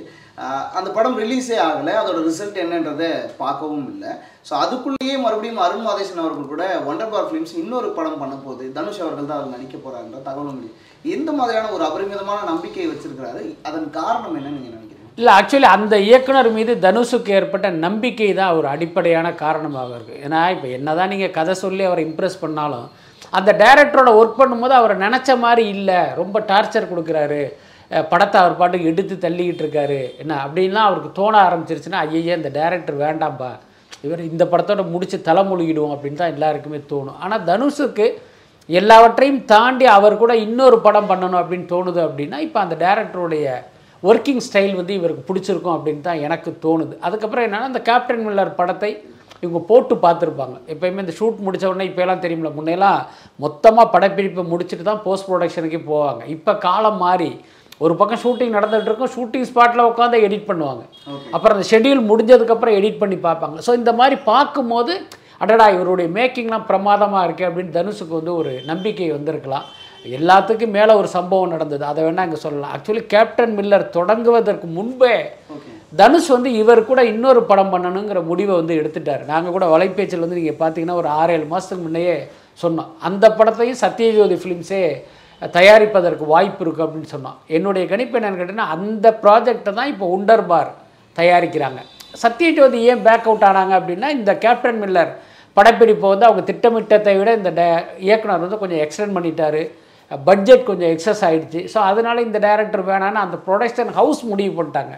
அந்த 0.78 0.88
படம் 0.96 1.16
ரிலீஸே 1.22 1.56
ஆகலை. 1.68 1.94
அதோட 2.00 2.18
ரிசல்ட் 2.28 2.60
என்னன்றதை 2.64 3.10
பார்க்கவும் 3.42 3.88
இல்லை. 3.94 4.12
ஸோ 4.48 4.52
அதுக்குள்ளேயே 4.64 5.16
மறுபடியும் 5.24 5.64
அருண் 5.64 5.86
மாதேசன் 5.88 6.22
அவர்கள் 6.22 6.52
கூட 6.52 6.64
ஒண்டர் 6.90 7.12
பார் 7.14 7.28
ஃபிலிம்ஸ் 7.30 7.58
இன்னொரு 7.62 7.90
படம் 7.98 8.20
பண்ண 8.22 8.36
போகுது 8.46 8.66
தனுஷ் 8.78 9.02
அவர்கள் 9.04 9.30
தான் 9.30 9.40
அவர் 9.40 9.54
நடிக்க 9.56 9.76
போறாருன்ற 9.84 10.20
தகவலும் 10.28 10.60
இல்லை 10.60 10.72
எந்த 11.16 11.30
மாதிரியான 11.40 11.72
ஒரு 11.76 11.84
அபரிமிதமான 11.88 12.40
நம்பிக்கையை 12.52 12.88
வச்சிருக்கிறாரு. 12.92 13.44
அதன் 13.70 13.90
காரணம் 13.98 14.36
என்னன்னு 14.38 14.56
நீங்க 14.58 14.72
நினைக்கிறீங்க? 14.76 14.99
இல்லை 15.18 15.30
ஆக்சுவலி 15.38 15.68
அந்த 15.76 15.94
இயக்குனர் 16.08 16.48
மீது 16.56 16.72
தனுஷுக்கு 16.84 17.30
ஏற்பட்ட 17.38 17.66
நம்பிக்கை 17.84 18.28
தான் 18.40 18.56
ஒரு 18.58 18.66
அடிப்படையான 18.74 19.28
காரணமாக 19.44 19.90
இருக்குது 19.96 20.20
ஏன்னா 20.26 20.40
இப்போ 20.54 20.68
என்ன 20.76 20.94
தான் 20.98 21.10
நீங்கள் 21.12 21.34
கதை 21.38 21.54
சொல்லி 21.64 21.84
அவரை 21.88 22.02
இம்ப்ரெஸ் 22.08 22.42
பண்ணாலும் 22.44 22.86
அந்த 23.38 23.50
டைரக்டரோட 23.62 24.10
ஒர்க் 24.20 24.38
பண்ணும்போது 24.40 24.74
அவரை 24.78 24.94
நினச்ச 25.06 25.36
மாதிரி 25.44 25.64
இல்லை 25.76 25.98
ரொம்ப 26.20 26.36
டார்ச்சர் 26.50 26.90
கொடுக்குறாரு. 26.92 27.42
படத்தை 28.10 28.36
அவர் 28.40 28.58
பாட்டுக்கு 28.60 28.90
எடுத்து 28.92 29.14
தள்ளிக்கிட்டு 29.24 29.62
இருக்காரு. 29.64 30.00
என்ன 30.22 30.32
அப்படின்லாம் 30.44 30.88
அவருக்கு 30.88 31.10
தோண 31.18 31.34
ஆரம்பிச்சிருச்சுன்னா 31.46 32.02
ஐயையே 32.06 32.32
இந்த 32.40 32.50
டைரக்டர் 32.58 32.96
வேண்டாம்ப்பா 33.04 33.50
இவர் 34.06 34.22
இந்த 34.30 34.44
படத்தோட 34.52 34.82
முடித்து 34.92 35.18
தலைமொழிகிடுவோம் 35.28 35.94
அப்படின்னு 35.94 36.20
தான் 36.22 36.34
எல்லாருக்குமே 36.36 36.80
தோணும். 36.92 37.18
ஆனால் 37.24 37.44
தனுஷுக்கு 37.50 38.06
எல்லாவற்றையும் 38.68 39.42
தாண்டி 39.52 39.86
அவர் 39.96 40.20
கூட 40.22 40.32
இன்னொரு 40.46 40.76
படம் 40.86 41.10
பண்ணணும் 41.10 41.40
அப்படின்னு 41.42 41.66
தோணுது 41.74 42.00
அப்படின்னா 42.06 42.38
இப்போ 42.46 42.58
அந்த 42.64 42.74
டேரக்டருடைய 42.84 43.46
ஒர்க்கிங் 44.08 44.42
ஸ்டைல் 44.46 44.74
வந்து 44.80 44.92
இவருக்கு 44.98 45.22
பிடிச்சிருக்கும் 45.28 45.76
அப்படின்னு 45.76 46.02
தான் 46.08 46.22
எனக்கு 46.26 46.50
தோணுது. 46.64 46.94
அதுக்கப்புறம் 47.06 47.46
என்னன்னா 47.46 47.70
அந்த 47.70 47.82
கேப்டன் 47.88 48.24
மில்லர் 48.26 48.58
படத்தை 48.60 48.90
இவங்க 49.44 49.60
போட்டு 49.70 49.94
பார்த்துருப்பாங்க. 50.04 50.56
எப்பயுமே 50.72 51.02
இந்த 51.04 51.14
ஷூட் 51.18 51.44
முடிச்ச 51.46 51.64
உடனே 51.70 51.84
இப்போலாம் 51.90 52.22
தெரியுமில்ல 52.24 52.50
முன்னையெல்லாம் 52.56 52.98
மொத்தமாக 53.44 53.86
படப்பிடிப்பை 53.94 54.42
முடிச்சுட்டு 54.52 54.84
தான் 54.88 55.02
போஸ்ட் 55.06 55.28
ப்ரொடக்ஷனுக்கே 55.28 55.80
போவாங்க. 55.92 56.22
இப்போ 56.36 56.52
காலம் 56.66 57.00
மாறி 57.04 57.30
ஒரு 57.84 57.94
பக்கம் 58.00 58.20
ஷூட்டிங் 58.24 58.56
நடந்துகிட்டு 58.56 58.90
இருக்கும் 58.90 59.12
ஷூட்டிங் 59.14 59.46
ஸ்பாட்டில் 59.50 59.88
உட்காந்து 59.90 60.18
எடிட் 60.26 60.48
பண்ணுவாங்க. 60.50 60.82
அப்புறம் 61.34 61.54
அந்த 61.56 61.66
ஷெட்யூல் 61.70 62.02
முடிஞ்சதுக்கப்புறம் 62.10 62.76
எடிட் 62.80 63.00
பண்ணி 63.02 63.18
பார்ப்பாங்க. 63.28 63.56
ஸோ 63.66 63.72
இந்த 63.80 63.92
மாதிரி 64.00 64.18
பார்க்கும்போது 64.32 64.94
அடடா 65.44 65.66
இவருடைய 65.76 66.08
மேக்கிங்லாம் 66.16 66.66
பிரமாதமாக 66.70 67.26
இருக்குது 67.26 67.48
அப்படின்னு 67.48 67.76
தனுஷுக்கு 67.76 68.14
வந்து 68.18 68.32
ஒரு 68.40 68.52
நம்பிக்கை 68.70 69.08
வந்திருக்கலாம். 69.16 69.66
எல்லாத்துக்கும் 70.04 70.66
மேலே 70.66 70.92
ஒரு 70.92 71.08
சம்பவம் 71.08 71.48
நடந்தது. 71.48 71.84
அதை 71.84 72.04
வேணால் 72.04 72.22
இங்கே 72.22 72.34
சொல்லலாம். 72.34 72.70
ஆக்சுவலி 72.76 73.06
கேப்டன் 73.06 73.58
மில்லர் 73.58 73.90
தொடங்குவதற்கு 73.92 74.64
முன்பே 74.64 75.30
தனுஷ் 75.96 76.26
வந்து 76.26 76.52
இவர் 76.52 76.84
கூட 76.84 77.04
இன்னொரு 77.04 77.42
படம் 77.42 77.72
பண்ணணுங்கிற 77.72 78.24
முடிவை 78.24 78.54
வந்து 78.54 78.74
எடுத்துட்டார். 78.74 79.24
நாங்கள் 79.24 79.52
கூட 79.52 79.78
வலைபேச்சில் 79.78 80.18
வந்து 80.18 80.36
நீங்கள் 80.36 80.70
பார்த்தீங்கன்னா 80.70 80.92
ஒரு 80.92 81.08
ஆறு 81.08 81.32
ஏழு 81.32 81.44
மாதத்துக்கு 81.44 81.88
முன்னையே 81.88 82.28
சொன்னோம். 82.62 82.86
அந்த 83.00 83.28
படத்தையும் 83.28 83.76
சத்யஜோதி 83.80 84.36
ஃபிலிம்ஸே 84.36 85.02
தயாரிப்பதற்கு 85.46 86.24
வாய்ப்பு 86.26 86.64
இருக்குது 86.64 86.84
அப்படின்னு 86.84 87.08
சொன்னோம். 87.16 87.34
என்னுடைய 87.46 87.88
கணிப்பு 87.88 88.18
என்னன்னு 88.18 88.22
கேட்டிங்கன்னா 88.22 88.56
அந்த 88.56 89.18
ப்ராஜெக்டை 89.22 89.72
தான் 89.72 89.88
இப்போ 89.88 90.06
உண்டர் 90.06 90.46
பார் 90.46 90.74
தயாரிக்கிறாங்க. 91.16 91.78
சத்யஜோதி 92.22 92.72
ஏன் 92.72 93.02
பேக் 93.02 93.28
அவுட் 93.28 93.42
ஆனாங்க 93.42 93.82
அப்படின்னா 93.82 94.08
இந்த 94.08 94.38
கேப்டன் 94.38 94.82
மில்லர் 94.82 95.08
படப்பிடிப்பை 95.56 96.08
வந்து 96.08 96.26
அவங்க 96.26 96.52
திட்டமிட்டதை 96.52 97.18
விட 97.18 97.32
இந்த 97.32 97.50
டே- 97.50 98.00
இயக்குனர் 98.00 98.38
வந்து 98.38 98.58
கொஞ்சம் 98.58 98.78
எக்ஸ்டெண்ட் 98.78 99.18
பண்ணிட்டாரு. 99.18 99.70
பட்ஜெட் 100.28 100.64
கொஞ்சம் 100.68 100.90
எக்ஸஸ் 100.94 101.22
ஆயிடுச்சு. 101.26 101.60
ஸோ 101.72 101.78
அதனால 101.90 102.16
இந்த 102.28 102.38
டைரக்டர் 102.46 102.82
வேணான்னு 102.90 103.20
அந்த 103.24 103.36
ப்ரொடக்ஷன் 103.46 103.92
ஹவுஸ் 103.98 104.22
முடிவு 104.30 104.52
பண்ணிட்டாங்க. 104.58 104.94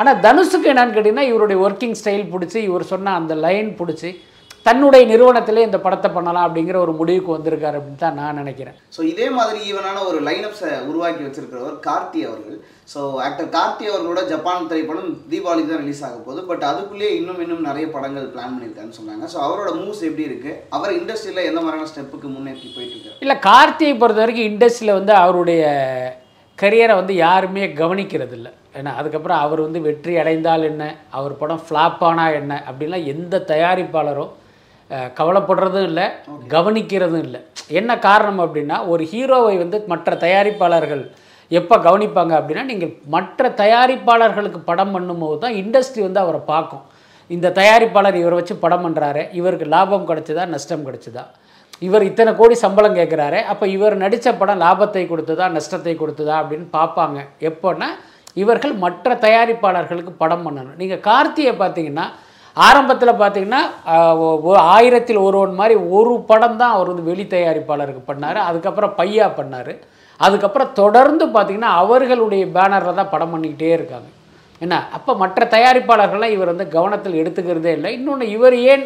ஆனால் 0.00 0.20
தனுஷுக்கு 0.26 0.70
என்னன்னு 0.72 0.96
கேட்டிங்கன்னா 0.96 1.26
இவருடைய 1.32 1.58
ஒர்க்கிங் 1.66 1.98
ஸ்டைல் 2.00 2.24
பிடிச்சி 2.34 2.58
இவர் 2.70 2.90
சொன்ன 2.92 3.14
அந்த 3.20 3.34
லைன் 3.46 3.70
பிடிச்சி 3.80 4.10
தன்னுடைய 4.68 5.02
நிறுவனத்திலே 5.10 5.66
இந்த 5.66 5.78
படத்தை 5.84 6.08
பண்ணலாம் 6.14 6.46
அப்படிங்கிற 6.46 6.78
ஒரு 6.86 6.92
முடிவுக்கு 7.00 7.30
வந்திருக்காரு 7.34 7.76
அப்படின்னு 7.78 8.02
தான் 8.02 8.18
நான் 8.20 8.40
நினைக்கிறேன். 8.40 8.74
ஸோ 8.96 9.00
இதே 9.12 9.26
மாதிரி 9.36 9.58
ஈவனான 9.70 10.02
ஒரு 10.08 10.18
லைனப்ஸை 10.28 10.70
உருவாக்கி 10.88 11.22
வச்சிருக்கிறவர் 11.26 11.76
கார்த்தி 11.86 12.20
அவர்கள். 12.28 12.58
ஸோ 12.92 13.00
ஆக்டர் 13.26 13.48
கார்த்தி 13.56 13.84
அவர்களோட 13.90 14.20
ஜப்பான் 14.32 14.68
திரைப்படம் 14.70 15.10
தீபாவளிக்கு 15.32 15.72
தான் 15.72 15.82
ரிலீஸ் 15.84 16.02
ஆக 16.08 16.18
போகுது. 16.26 16.40
பட் 16.50 16.64
அதுக்குள்ளேயே 16.70 17.12
இன்னும் 17.18 17.40
இன்னும் 17.44 17.66
நிறைய 17.68 17.86
படங்கள் 17.94 18.26
பிளான் 18.34 18.54
பண்ணியிருக்காருன்னு 18.54 18.98
சொன்னாங்க. 19.00 19.24
ஸோ 19.34 19.38
அவரோட 19.46 19.70
மூவ்ஸ் 19.80 20.02
எப்படி 20.08 20.28
இருக்கு? 20.30 20.52
அவர் 20.78 20.92
இண்டஸ்ட்ரியில் 21.00 21.48
எந்த 21.50 21.60
மாதிரியான 21.66 21.90
ஸ்டெப்புக்கு 21.92 22.30
முன்னேற்றி 22.34 22.68
போயிட்டு 22.76 22.94
இருக்காரு? 22.96 23.20
இல்லை 23.26 23.36
கார்த்தியை 23.50 23.94
பொறுத்த 24.02 24.22
வரைக்கும் 24.24 24.50
இண்டஸ்ட்ரியில் 24.50 24.98
வந்து 24.98 25.14
அவருடைய 25.24 25.62
கரியரை 26.58 26.96
வந்து 27.00 27.16
யாருமே 27.26 27.64
கவனிக்கிறது 27.80 28.36
இல்லை 28.38 28.52
ஏன்னா 28.78 28.92
அதுக்கப்புறம் 29.00 29.42
அவர் 29.44 29.60
வந்து 29.66 29.80
வெற்றி 29.86 30.14
அடைந்தால் 30.22 30.68
என்ன? 30.72 30.84
அவர் 31.18 31.40
படம் 31.42 31.64
ஃப்ளாப் 31.66 32.02
ஆனா 32.10 32.26
என்ன? 32.40 32.52
அப்படின்லாம் 32.68 33.08
எந்த 33.14 33.44
தயாரிப்பாளரும் 33.52 34.34
கவலைப்படுறதும் 35.18 35.86
இல்லை 35.90 36.04
கவனிக்கிறதும் 36.54 37.24
இல்லை. 37.26 37.40
என்ன 37.78 37.98
காரணம் 38.08 38.42
அப்படின்னா 38.44 38.76
ஒரு 38.92 39.02
ஹீரோவை 39.12 39.54
வந்து 39.62 39.78
மற்ற 39.92 40.14
தயாரிப்பாளர்கள் 40.26 41.02
எப்போ 41.58 41.74
கவனிப்பாங்க 41.88 42.32
அப்படின்னா 42.38 42.64
நீங்கள் 42.70 42.94
மற்ற 43.14 43.50
தயாரிப்பாளர்களுக்கு 43.62 44.60
படம் 44.70 44.94
பண்ணும்போது 44.94 45.38
தான் 45.44 45.58
இண்டஸ்ட்ரி 45.62 46.02
வந்து 46.06 46.22
அவரை 46.24 46.40
பார்க்கும். 46.52 46.84
இந்த 47.36 47.52
தயாரிப்பாளர் 47.58 48.18
இவரை 48.20 48.36
வச்சு 48.38 48.54
படம் 48.64 48.84
பண்ணுறாரு 48.84 49.22
இவருக்கு 49.38 49.66
லாபம் 49.74 50.08
கிடைச்சதா 50.10 50.44
நஷ்டம் 50.54 50.86
கிடைச்சதா? 50.86 51.24
இவர் 51.86 52.04
இத்தனை 52.10 52.30
கோடி 52.38 52.54
சம்பளம் 52.62 52.96
கேட்குறாரு 52.98 53.40
அப்போ 53.52 53.64
இவர் 53.74 53.94
நடித்த 54.04 54.28
படம் 54.40 54.62
லாபத்தை 54.64 55.02
கொடுத்ததா 55.10 55.46
நஷ்டத்தை 55.56 55.94
கொடுத்ததா 56.02 56.34
அப்படின்னு 56.42 56.66
பார்ப்பாங்க. 56.78 57.18
எப்போன்னா 57.50 57.88
இவர்கள் 58.42 58.74
மற்ற 58.84 59.14
தயாரிப்பாளர்களுக்கு 59.26 60.14
படம் 60.22 60.44
பண்ணணும். 60.46 60.78
நீங்கள் 60.80 61.04
கார்த்தியை 61.10 61.52
பார்த்தீங்கன்னா 61.62 62.06
ஆரம்பத்தில் 62.66 63.20
பார்த்தீங்கன்னா 63.22 63.62
ஒரு 64.48 64.58
ஆயிரத்தில் 64.74 65.24
ஒருவன் 65.26 65.58
மாதிரி 65.60 65.74
ஒரு 65.98 66.14
படம் 66.30 66.58
தான் 66.62 66.74
அவர் 66.76 66.90
வந்து 66.90 67.08
வெளி 67.10 67.24
தயாரிப்பாளருக்கு 67.34 68.02
பண்ணார். 68.10 68.38
அதுக்கப்புறம் 68.48 68.94
பையா 69.00 69.26
பண்ணார். 69.40 69.72
அதுக்கப்புறம் 70.26 70.72
தொடர்ந்து 70.80 71.24
பார்த்திங்கன்னா 71.34 71.72
அவர்களுடைய 71.82 72.44
பேனரில் 72.56 72.98
தான் 73.00 73.12
படம் 73.14 73.32
பண்ணிக்கிட்டே 73.34 73.70
இருக்காங்க. 73.76 74.08
என்ன? 74.64 74.76
அப்போ 74.96 75.12
மற்ற 75.22 75.44
தயாரிப்பாளர்கள்லாம் 75.54 76.34
இவர் 76.36 76.52
வந்து 76.52 76.66
கவனத்தில் 76.76 77.20
எடுத்துக்கிறதே 77.22 77.72
இல்லை. 77.78 77.90
இன்னொன்று 77.98 78.26
இவர் 78.36 78.56
ஏன் 78.72 78.84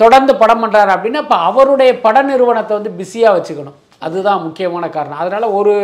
தொடர்ந்து 0.00 0.32
படம் 0.42 0.62
பண்ணுறாரு 0.62 0.90
அப்படின்னா 0.94 1.20
இப்போ 1.24 1.38
அவருடைய 1.48 1.90
பட 2.04 2.22
நிறுவனத்தை 2.30 2.72
வந்து 2.78 2.92
பிஸியாக 3.00 3.36
வச்சுக்கணும். 3.36 3.78
அதுதான் 4.06 4.42
முக்கியமான 4.46 4.84
காரணம். 4.94 5.20
அதனால் 5.22 5.54
ஒரு 5.58 5.74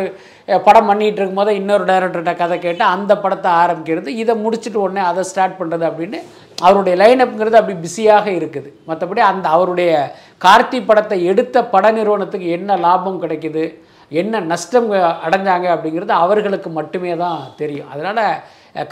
படம் 0.66 0.88
பண்ணிகிட்டு 0.90 1.20
இருக்கும்போது 1.20 1.52
இன்னொரு 1.60 1.84
டைரக்டர்கிட்ட 1.90 2.32
கதை 2.40 2.56
கேட்டு 2.64 2.84
அந்த 2.94 3.12
படத்தை 3.24 3.50
ஆரம்பிக்கிறது 3.62 4.16
இதை 4.22 4.34
முடிச்சுட்டு 4.44 4.78
உடனே 4.84 5.02
அதை 5.10 5.22
ஸ்டார்ட் 5.30 5.58
பண்ணுறது 5.60 5.84
அப்படின்னு 5.90 6.18
அவருடைய 6.64 6.94
லைனப்புங்கிறது 7.02 7.58
அப்படி 7.60 7.76
பிஸியாக 7.84 8.26
இருக்குது. 8.38 8.70
மற்றபடி 8.88 9.20
அந்த 9.32 9.46
அவருடைய 9.56 9.92
கார்த்தி 10.44 10.78
படத்தை 10.88 11.18
எடுத்த 11.32 11.64
பட 11.74 11.86
நிறுவனத்துக்கு 11.98 12.48
என்ன 12.58 12.76
லாபம் 12.86 13.22
கிடைக்குது 13.24 13.64
என்ன 14.20 14.40
நஷ்டம் 14.52 14.88
அடைஞ்சாங்க 15.26 15.66
அப்படிங்கிறது 15.74 16.14
அவர்களுக்கு 16.22 16.70
மட்டுமே 16.78 17.12
தான் 17.24 17.40
தெரியும். 17.60 17.90
அதனால் 17.92 18.24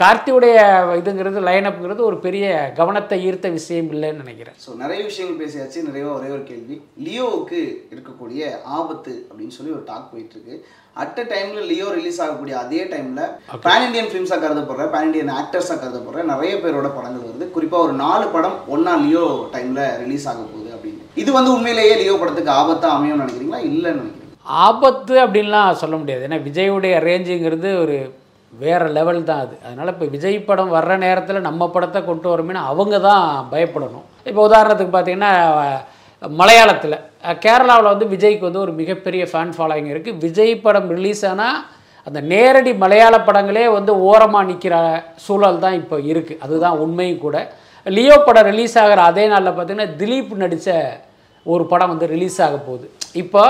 கார்த்தியுடைய 0.01 0.57
இதுங்கிறது 1.01 1.41
லைனப்புங்கிறது 1.49 2.03
ஒரு 2.09 2.17
பெரிய 2.25 2.47
கவனத்தை 2.79 3.17
ஈர்த்த 3.27 3.49
விஷயம் 3.59 3.91
இல்லைன்னு 3.95 4.23
நினைக்கிறேன். 4.25 4.57
ஸோ 4.65 4.71
நிறைய 4.83 5.01
விஷயங்கள் 5.11 5.41
பேசியாச்சு. 5.43 5.85
நிறைய 5.89 6.05
ஒரே 6.17 6.29
ஒரு 6.37 6.45
கேள்வி. 6.51 6.77
லியோவுக்கு 7.07 7.61
இருக்கக்கூடிய 7.95 8.43
ஆபத்து 8.79 9.15
அப்படின்னு 9.29 9.57
சொல்லி 9.59 9.75
ஒரு 9.77 9.85
டாக் 9.91 10.11
போயிட்டு 10.13 10.37
இருக்கு 10.37 10.57
அட் 11.03 11.19
அ 11.23 11.25
டைம்ல 11.33 11.61
லியோ 11.71 11.89
ரிலீஸ் 11.97 12.21
ஆகக்கூடிய 12.25 12.55
அதே 12.65 12.83
டைம்ல 12.93 13.23
பேன் 13.67 13.85
இண்டியன் 13.87 14.11
ஃபிலிம்ஸாக 14.13 14.41
கருதப்படுற 14.45 14.87
பேன் 14.95 15.09
இண்டியன் 15.09 15.35
ஆக்டர்ஸாக 15.41 15.81
கருதப்படுற 15.83 16.25
நிறைய 16.33 16.55
பேரோட 16.63 16.89
படங்கள் 16.97 17.27
வருது. 17.29 17.47
குறிப்பாக 17.57 17.87
ஒரு 17.87 17.97
நாலு 18.05 18.27
படம் 18.37 18.57
ஒண்ணா 18.77 18.95
லியோ 19.05 19.27
டைம்ல 19.57 19.83
ரிலீஸ் 20.05 20.29
ஆக 20.33 20.43
போகுது 20.53 20.71
அப்படின்னு. 20.77 21.03
இது 21.23 21.33
வந்து 21.39 21.53
உண்மையிலேயே 21.57 21.97
லியோ 22.03 22.17
படத்துக்கு 22.23 22.53
ஆபத்தா 22.61 22.89
அமையும்னு 22.97 23.25
நினைக்கிறீங்களா? 23.25 23.61
இல்லைன்னு 23.73 24.01
நினைக்கிறீங்க 24.03 24.27
ஆபத்து 24.67 25.15
அப்படின்லாம் 25.25 25.81
சொல்ல 25.83 25.97
முடியாது. 26.01 26.25
ஏன்னா 26.29 26.41
விஜயுடைய 26.49 26.97
ரேஞ்சுங்கிறது 27.09 27.71
ஒரு 27.85 27.99
வேறு 28.53 28.87
லெவல் 28.97 29.21
தான் 29.31 29.43
அது. 29.45 29.55
அதனால் 29.67 29.93
இப்போ 29.93 30.07
விஜய் 30.15 30.39
படம் 30.49 30.75
வர்ற 30.77 30.93
நேரத்தில் 31.07 31.47
நம்ம 31.49 31.69
படத்தை 31.75 32.01
கொண்டு 32.11 32.29
வரோம்னா 32.33 32.63
அவங்க 32.73 32.99
தான் 33.09 33.25
பயப்படணும். 33.53 34.07
இப்போ 34.31 34.41
உதாரணத்துக்கு 34.49 34.95
பார்த்தீங்கன்னா 34.95 35.33
மலையாளத்தில் 36.41 36.97
கேரளாவில் 37.45 37.93
வந்து 37.93 38.07
விஜய்க்கு 38.15 38.49
வந்து 38.49 38.65
ஒரு 38.67 38.73
மிகப்பெரிய 38.81 39.25
ஃபேன் 39.33 39.53
ஃபாலோயிங் 39.57 39.91
இருக்குது 39.93 40.21
விஜய் 40.25 40.55
படம் 40.65 40.89
ரிலீஸ் 40.97 41.23
ஆனால் 41.33 41.59
அந்த 42.07 42.21
நேரடி 42.33 42.73
மலையாள 42.83 43.15
படங்களே 43.29 43.65
வந்து 43.77 43.93
ஓரமாக 44.09 44.49
நிற்கிற 44.51 44.75
சூழல் 45.27 45.63
தான் 45.65 45.79
இப்போ 45.83 45.97
இருக்குது 46.11 46.41
அதுதான் 46.45 46.81
உண்மையும் 46.85 47.23
கூட. 47.27 47.37
லியோ 47.87 48.17
படம் 48.27 48.49
ரிலீஸ் 48.53 48.77
ஆகிற 48.83 49.03
அதே 49.11 49.25
நாளில் 49.33 49.57
பார்த்தீங்கன்னா 49.57 49.91
திலீப் 50.01 50.33
நடித்த 50.43 50.71
ஒரு 51.47 51.65
படம் 51.73 51.93
வந்து 51.93 52.07
ரிலீஸ் 52.15 52.39
ஆக 52.47 52.57
போகுது. 52.69 52.87
இப்போ 53.23 53.45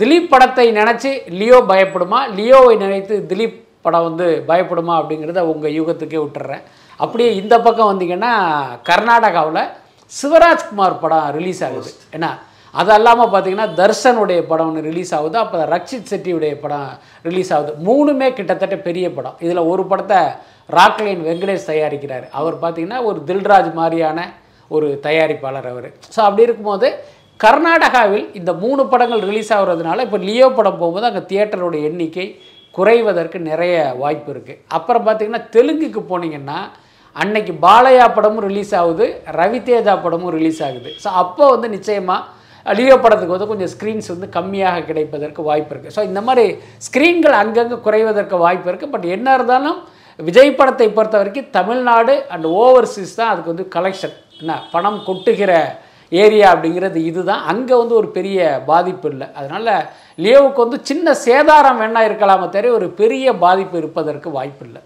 திலீப் 0.00 0.30
படத்தை 0.32 0.66
நினச்சி 0.80 1.10
லியோ 1.40 1.58
பயப்படுமா? 1.72 2.20
லியோவை 2.38 2.74
நினைத்து 2.84 3.16
திலீப் 3.30 3.58
படம் 3.86 4.06
வந்து 4.08 4.26
பயப்படுமா 4.50 4.94
அப்படிங்கிறத 5.00 5.42
உங்கள் 5.52 5.76
யூகத்துக்கே 5.78 6.20
விட்டுறேன். 6.24 6.64
அப்படியே 7.00 7.30
இந்த 7.42 7.54
பக்கம் 7.66 7.90
வந்தீங்கன்னா 7.92 8.32
கர்நாடகாவில் 8.88 9.62
சிவராஜ்குமார் 10.12 11.00
படம் 11.04 11.28
ரிலீஸ் 11.38 11.62
ஆகுது. 11.68 11.90
என்ன? 12.16 12.28
அது 12.74 12.90
அல்லாமல் 12.96 13.30
பார்த்தீங்கன்னா 13.32 13.66
தர்ஷனுடைய 13.80 14.40
படம் 14.50 14.68
ஒன்று 14.70 14.88
ரிலீஸ் 14.90 15.12
ஆகுது. 15.18 15.36
அப்போ 15.42 15.58
ரக்ஷித் 15.74 16.10
செட்டியுடைய 16.12 16.54
படம் 16.62 16.88
ரிலீஸ் 17.28 17.50
ஆகுது. 17.56 17.72
மூணுமே 17.88 18.28
கிட்டத்தட்ட 18.38 18.76
பெரிய 18.88 19.06
படம். 19.16 19.36
இதில் 19.44 19.68
ஒரு 19.72 19.82
படத்தை 19.90 20.20
ராக்லைன் 20.70 21.22
வெங்கடேஷ் 21.28 21.68
தயாரிக்கிறார். 21.72 22.26
அவர் 22.38 22.56
பார்த்தீங்கன்னா 22.62 23.00
ஒரு 23.10 23.18
தில்ராஜ் 23.28 23.70
மாதிரியான 23.80 24.18
ஒரு 24.70 24.88
தயாரிப்பாளர் 25.06 25.68
அவர். 25.72 25.88
ஸோ 26.14 26.20
அப்படி 26.26 26.46
இருக்கும்போது 26.46 26.88
கர்நாடகாவில் 27.40 28.26
இந்த 28.38 28.50
மூணு 28.64 28.82
படங்கள் 28.92 29.22
ரிலீஸ் 29.28 29.52
ஆகுறதுனால 29.56 30.04
இப்போ 30.06 30.18
லியோ 30.28 30.48
படம் 30.58 30.80
போகும்போது 30.80 31.08
அங்கே 31.08 31.22
தியேட்டரோட 31.30 31.76
எண்ணிக்கை 31.88 32.26
குறைவதற்கு 32.76 33.38
நிறைய 33.50 33.74
வாய்ப்பு 34.02 34.30
இருக்குது 34.34 34.60
அப்புறம் 34.76 35.04
பார்த்திங்கன்னா 35.06 35.42
தெலுங்குக்கு 35.56 36.00
போனீங்கன்னா 36.12 36.58
அன்னைக்கு 37.22 37.52
பாலையா 37.66 38.06
படமும் 38.14 38.46
ரிலீஸ் 38.48 38.72
ஆகுது 38.80 39.06
ரவிதேஜா 39.40 39.94
படமும் 40.04 40.32
ரிலீஸ் 40.36 40.60
ஆகுது. 40.68 40.90
ஸோ 41.02 41.08
அப்போ 41.22 41.44
வந்து 41.54 41.68
நிச்சயமாக 41.76 42.42
லியோ 42.78 42.96
படத்துக்கு 43.04 43.34
வந்து 43.36 43.48
கொஞ்சம் 43.50 43.70
ஸ்க்ரீன்ஸ் 43.74 44.08
வந்து 44.12 44.28
கம்மியாக 44.36 44.84
கிடைப்பதற்கு 44.88 45.40
வாய்ப்பு 45.48 45.72
இருக்குது 45.74 45.94
ஸோ 45.96 46.02
இந்த 46.10 46.20
மாதிரி 46.28 46.44
ஸ்க்ரீன்கள் 46.86 47.36
அங்கங்கே 47.40 47.76
குறைவதற்கு 47.86 48.36
வாய்ப்பு 48.44 48.68
இருக்குது 48.70 48.92
பட் 48.94 49.06
என்ன 49.16 49.34
இருந்தாலும் 49.38 49.78
விஜய் 50.18 50.58
படத்தை 50.58 50.86
பொறுத்த 50.96 51.16
வரைக்கும் 51.20 51.50
தமிழ்நாடு 51.58 52.14
அண்ட் 52.34 52.46
ஓவர்சீஸ் 52.62 53.18
தான் 53.20 53.32
அதுக்கு 53.32 53.52
வந்து 53.52 53.66
கலெக்ஷன் 53.76 54.16
என்ன 54.40 54.56
பணம் 54.74 55.00
கொட்டுகிற 55.08 55.52
ஏரியா 56.12 56.46
அப்படிங்கிறது 56.54 56.98
இதுதான். 57.10 57.44
அங்கே 57.52 57.74
வந்து 57.80 57.94
ஒரு 58.00 58.08
பெரிய 58.16 58.38
பாதிப்பு 58.70 59.06
இல்லை. 59.12 59.26
அதனால் 59.38 59.70
லியோவுக்கு 60.18 60.60
வந்து 60.60 60.80
சின்ன 60.82 61.14
சேதாரம் 61.24 61.80
வேணா 61.80 62.02
இருக்கலாமே 62.04 62.48
தவிர 62.48 62.72
ஒரு 62.72 62.88
பெரிய 62.92 63.32
பாதிப்பு 63.38 63.76
இருப்பதற்கு 63.78 64.28
வாய்ப்பு 64.30 64.64
இல்லை 64.66 64.82